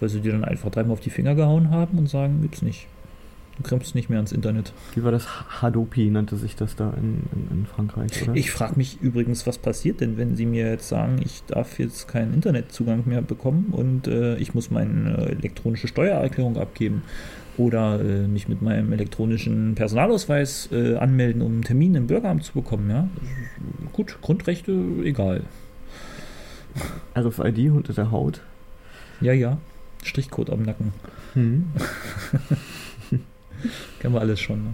Weil 0.00 0.10
sie 0.10 0.20
dir 0.20 0.32
dann 0.32 0.44
einfach 0.44 0.70
dreimal 0.70 0.92
auf 0.92 1.00
die 1.00 1.08
Finger 1.10 1.34
gehauen 1.34 1.70
haben 1.70 1.96
und 1.96 2.10
sagen, 2.10 2.40
gibt's 2.42 2.60
nicht. 2.60 2.88
Du 3.56 3.62
kommst 3.62 3.94
nicht 3.94 4.10
mehr 4.10 4.18
ans 4.18 4.32
Internet. 4.32 4.72
Wie 4.94 5.02
war 5.02 5.12
das? 5.12 5.26
Hadopi 5.62 6.10
nannte 6.10 6.36
sich 6.36 6.56
das 6.56 6.76
da 6.76 6.90
in, 6.90 7.22
in, 7.32 7.58
in 7.58 7.66
Frankreich, 7.66 8.22
oder? 8.22 8.34
Ich 8.34 8.50
frage 8.50 8.74
mich 8.76 9.00
übrigens, 9.00 9.46
was 9.46 9.56
passiert 9.56 10.00
denn, 10.02 10.18
wenn 10.18 10.36
Sie 10.36 10.44
mir 10.44 10.68
jetzt 10.70 10.88
sagen, 10.88 11.20
ich 11.24 11.42
darf 11.46 11.78
jetzt 11.78 12.06
keinen 12.06 12.34
Internetzugang 12.34 13.04
mehr 13.06 13.22
bekommen 13.22 13.68
und 13.72 14.08
äh, 14.08 14.36
ich 14.36 14.52
muss 14.54 14.70
meine 14.70 15.16
elektronische 15.28 15.88
Steuererklärung 15.88 16.58
abgeben 16.58 17.02
oder 17.56 17.98
äh, 18.00 18.28
mich 18.28 18.46
mit 18.48 18.60
meinem 18.60 18.92
elektronischen 18.92 19.74
Personalausweis 19.74 20.68
äh, 20.72 20.96
anmelden, 20.96 21.40
um 21.40 21.52
einen 21.52 21.62
Termin 21.62 21.94
im 21.94 22.06
Bürgeramt 22.06 22.44
zu 22.44 22.52
bekommen. 22.52 22.90
Ja, 22.90 23.08
gut, 23.94 24.18
Grundrechte 24.20 24.72
egal. 25.02 25.44
RFID 27.16 27.70
unter 27.70 27.94
der 27.94 28.10
Haut. 28.10 28.42
Ja, 29.22 29.32
ja, 29.32 29.56
Strichcode 30.02 30.50
am 30.50 30.62
Nacken, 30.62 30.92
Hm. 31.32 31.66
kennen 34.00 34.14
wir 34.14 34.20
alles 34.20 34.40
schon. 34.40 34.64
Ne? 34.64 34.70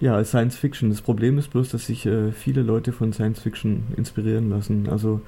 Ja, 0.00 0.22
Science 0.24 0.56
Fiction. 0.56 0.88
Das 0.90 1.02
Problem 1.02 1.38
ist 1.38 1.50
bloß, 1.50 1.68
dass 1.70 1.86
sich 1.86 2.06
äh, 2.06 2.32
viele 2.32 2.62
Leute 2.62 2.92
von 2.92 3.12
Science 3.12 3.40
Fiction 3.40 3.84
inspirieren 3.96 4.48
lassen. 4.48 4.88
Also 4.88 5.20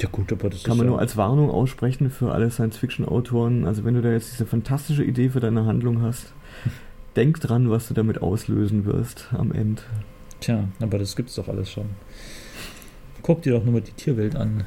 Ja 0.00 0.08
gut, 0.10 0.32
aber 0.32 0.48
das 0.48 0.62
kann 0.62 0.72
ist 0.72 0.78
man 0.78 0.86
ja, 0.86 0.90
nur 0.92 1.00
als 1.00 1.16
Warnung 1.16 1.50
aussprechen 1.50 2.10
für 2.10 2.32
alle 2.32 2.50
Science 2.50 2.76
Fiction 2.76 3.06
Autoren. 3.06 3.66
Also 3.66 3.84
wenn 3.84 3.94
du 3.94 4.02
da 4.02 4.12
jetzt 4.12 4.32
diese 4.32 4.46
fantastische 4.46 5.02
Idee 5.02 5.30
für 5.30 5.40
deine 5.40 5.66
Handlung 5.66 6.02
hast, 6.02 6.32
denk 7.16 7.40
dran, 7.40 7.68
was 7.68 7.88
du 7.88 7.94
damit 7.94 8.22
auslösen 8.22 8.84
wirst 8.84 9.28
am 9.36 9.50
Ende. 9.52 9.82
Tja, 10.40 10.68
aber 10.80 10.98
das 10.98 11.16
gibt's 11.16 11.34
doch 11.34 11.48
alles 11.48 11.70
schon. 11.70 11.86
Guck 13.22 13.42
dir 13.42 13.54
doch 13.54 13.64
nur 13.64 13.72
mal 13.72 13.80
die 13.80 13.92
Tierwelt 13.92 14.36
an. 14.36 14.64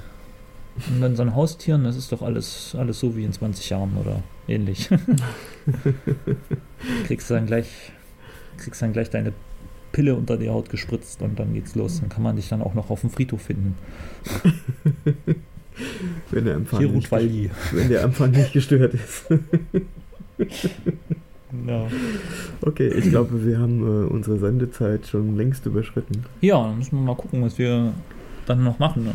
Und 0.90 1.02
dann 1.02 1.16
so 1.16 1.24
ein 1.24 1.36
Haustieren, 1.36 1.84
das 1.84 1.98
ist 1.98 2.12
doch 2.12 2.22
alles, 2.22 2.76
alles 2.78 3.00
so 3.00 3.16
wie 3.16 3.24
in 3.24 3.34
20 3.34 3.70
Jahren 3.70 3.98
oder 3.98 4.24
ähnlich. 4.48 4.90
kriegst 7.06 7.30
du 7.30 7.34
dann 7.34 7.46
gleich, 7.48 7.92
kriegst 8.58 8.82
dann 8.82 8.94
gleich 8.94 9.10
deine 9.10 9.34
Pille 9.92 10.16
unter 10.16 10.38
die 10.38 10.50
Haut 10.50 10.70
gespritzt 10.70 11.22
und 11.22 11.38
dann 11.40 11.54
geht's 11.54 11.76
los. 11.76 12.00
Dann 12.00 12.10
kann 12.10 12.24
man 12.24 12.36
dich 12.36 12.48
dann 12.50 12.62
auch 12.62 12.74
noch 12.74 12.90
auf 12.90 13.02
dem 13.02 13.10
Friedhof 13.10 13.42
finden. 13.42 13.76
Wenn 16.32 16.46
der 16.46 16.56
Empfang, 16.56 16.84
nicht, 16.92 17.10
wenn 17.12 17.88
der 17.88 18.02
Empfang 18.02 18.32
nicht 18.32 18.52
gestört 18.52 18.94
ist. 18.94 19.26
Ja. 21.66 21.88
Okay, 22.62 22.90
ich 22.90 23.10
glaube, 23.10 23.44
wir 23.44 23.58
haben 23.58 23.82
äh, 23.82 24.06
unsere 24.08 24.38
Sendezeit 24.38 25.08
schon 25.08 25.36
längst 25.36 25.66
überschritten. 25.66 26.24
ja, 26.42 26.62
dann 26.62 26.78
müssen 26.78 26.98
wir 26.98 27.02
mal 27.02 27.16
gucken, 27.16 27.42
was 27.42 27.58
wir 27.58 27.92
dann 28.50 28.64
noch 28.64 28.80
machen. 28.80 29.04
ne? 29.06 29.12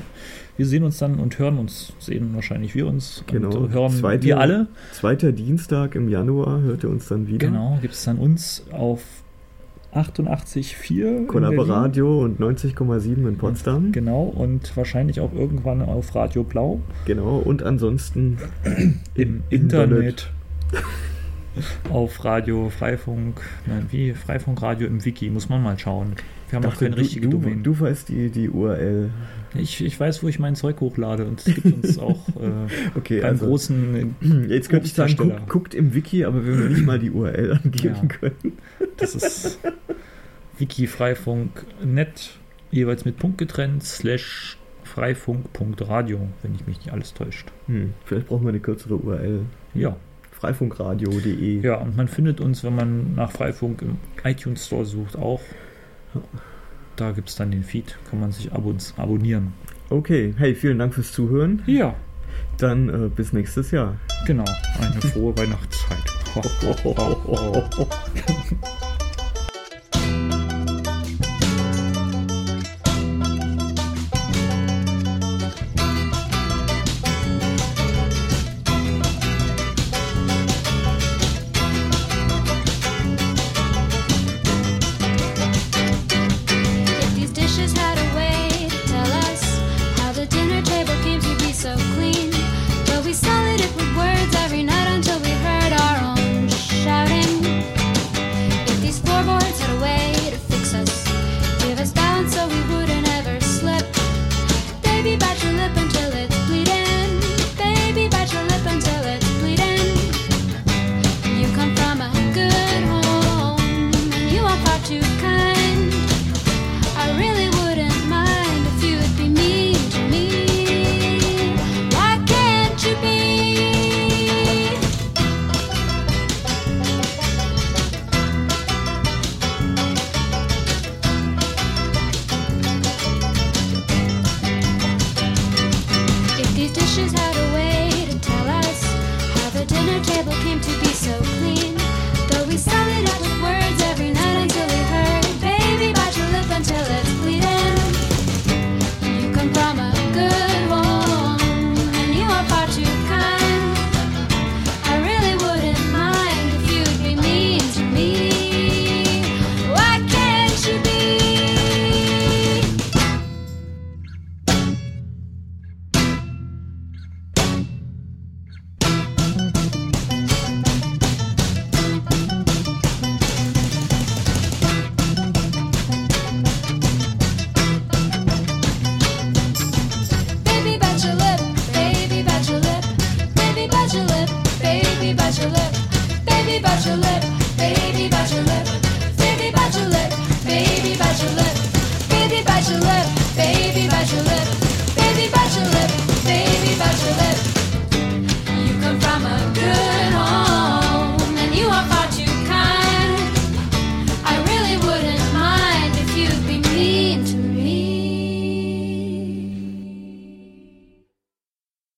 Wir 0.57 0.67
sehen 0.67 0.85
uns 0.85 0.99
dann 0.99 1.17
und 1.19 1.39
hören 1.39 1.59
uns, 1.59 1.93
sehen 1.99 2.31
wahrscheinlich 2.35 2.75
wir 2.77 2.87
uns 2.87 3.25
Genau. 3.27 3.51
und 3.57 3.73
hören 3.73 3.91
Zweite- 3.93 4.25
wir 4.25 4.39
alle. 4.39 4.69
Zweiter 4.93 5.33
Dienstag 5.33 5.95
im 5.97 6.09
Januar 6.09 6.61
hört 6.61 6.85
ihr 6.85 6.91
uns 6.91 7.09
dann 7.09 7.27
wieder. 7.27 7.49
Genau, 7.49 7.79
gibt 7.83 7.95
es 7.95 8.05
dann 8.05 8.19
uns 8.19 8.65
auf 8.71 9.01
88,4 9.93 11.19
in 11.19 11.27
Kollaboradio 11.29 12.21
und 12.23 12.41
90,7 12.41 13.29
in 13.29 13.37
Potsdam. 13.37 13.93
Genau, 13.93 14.23
und 14.25 14.77
wahrscheinlich 14.77 15.21
auch 15.21 15.33
irgendwann 15.33 15.83
auf 15.83 16.15
Radio 16.15 16.43
Blau 16.43 16.81
Genau, 17.05 17.37
und 17.39 17.63
ansonsten 17.63 18.39
im 19.15 19.43
Internet. 19.51 20.31
auf 21.91 22.25
Radio 22.25 22.69
Freifunk, 22.71 23.41
nein, 23.67 23.87
wie 23.91 24.13
Freifunkradio 24.13 24.87
im 24.87 25.05
Wiki, 25.05 25.31
muss 25.31 25.49
man 25.49 25.63
mal 25.63 25.79
schauen. 25.79 26.15
Wir 26.51 26.57
haben 26.57 26.63
noch 26.65 26.71
Dachte, 26.73 26.85
keine 26.87 26.97
du, 26.97 27.03
richtige 27.03 27.29
du, 27.29 27.39
Domain. 27.39 27.63
du 27.63 27.79
weißt 27.81 28.09
die, 28.09 28.29
die 28.31 28.49
URL. 28.49 29.11
Ich, 29.55 29.85
ich 29.85 29.99
weiß, 29.99 30.23
wo 30.23 30.29
ich 30.29 30.39
mein 30.39 30.57
Zeug 30.57 30.81
hochlade 30.81 31.25
und 31.27 31.39
es 31.41 31.55
gibt 31.55 31.65
uns 31.67 31.99
auch 31.99 32.29
äh, 32.41 32.99
Okay, 32.99 33.21
beim 33.21 33.31
also 33.31 33.47
großen, 33.47 34.17
jetzt 34.49 34.69
könnte 34.69 34.87
ich 34.87 34.95
sagen, 34.95 35.17
guckt, 35.17 35.49
guckt 35.49 35.75
im 35.75 35.95
Wiki, 35.95 36.25
aber 36.25 36.45
wenn 36.47 36.59
wir 36.59 36.69
nicht 36.71 36.85
mal 36.87 36.99
die 36.99 37.11
URL 37.11 37.53
angeben 37.65 37.95
Ja. 38.03 38.07
können. 38.07 38.53
das 38.97 39.15
ist 39.15 39.59
Wiki-Freifunk.net, 40.59 42.31
jeweils 42.71 43.05
mit 43.05 43.19
Punkt 43.19 43.39
getrennt, 43.39 43.83
slash 43.85 44.59
freifunk.radio, 44.85 46.21
wenn 46.43 46.55
ich 46.55 46.67
mich 46.67 46.79
nicht 46.79 46.93
alles 46.93 47.15
täuscht. 47.15 47.51
Hm, 47.67 47.95
vielleicht 48.05 48.29
brauchen 48.29 48.45
wir 48.45 48.51
eine 48.51 48.61
kürzere 48.61 48.97
URL. 48.97 49.41
Ja. 49.75 49.97
Freifunkradio.de. 50.45 51.61
Ja, 51.63 51.77
und 51.77 51.97
man 51.97 52.07
findet 52.07 52.41
uns, 52.41 52.63
wenn 52.65 52.75
man 52.75 53.15
nach 53.15 53.33
Freifunk 53.33 53.81
im 53.81 53.97
iTunes 54.25 54.67
Store 54.67 54.85
sucht, 54.85 55.17
auch. 55.17 55.41
Da 56.97 57.13
gibt 57.13 57.31
es 57.31 57.37
dann 57.37 57.51
den 57.51 57.65
Feed, 57.65 57.97
kann 58.11 58.21
man 58.21 58.31
sich 58.31 58.53
ab 58.53 58.63
abonnieren. 58.99 59.55
Okay, 59.89 60.35
hey, 60.37 60.55
vielen 60.55 60.79
Dank 60.79 60.95
fürs 60.95 61.13
Zuhören. 61.13 61.63
Ja, 61.67 61.95
Dann 62.59 62.89
äh, 62.89 63.09
bis 63.09 63.33
nächstes 63.33 63.71
Jahr. 63.71 63.97
genau. 64.27 64.45
Eine 64.81 65.01
frohe 65.01 65.37
Weihnachtszeit. 65.37 65.99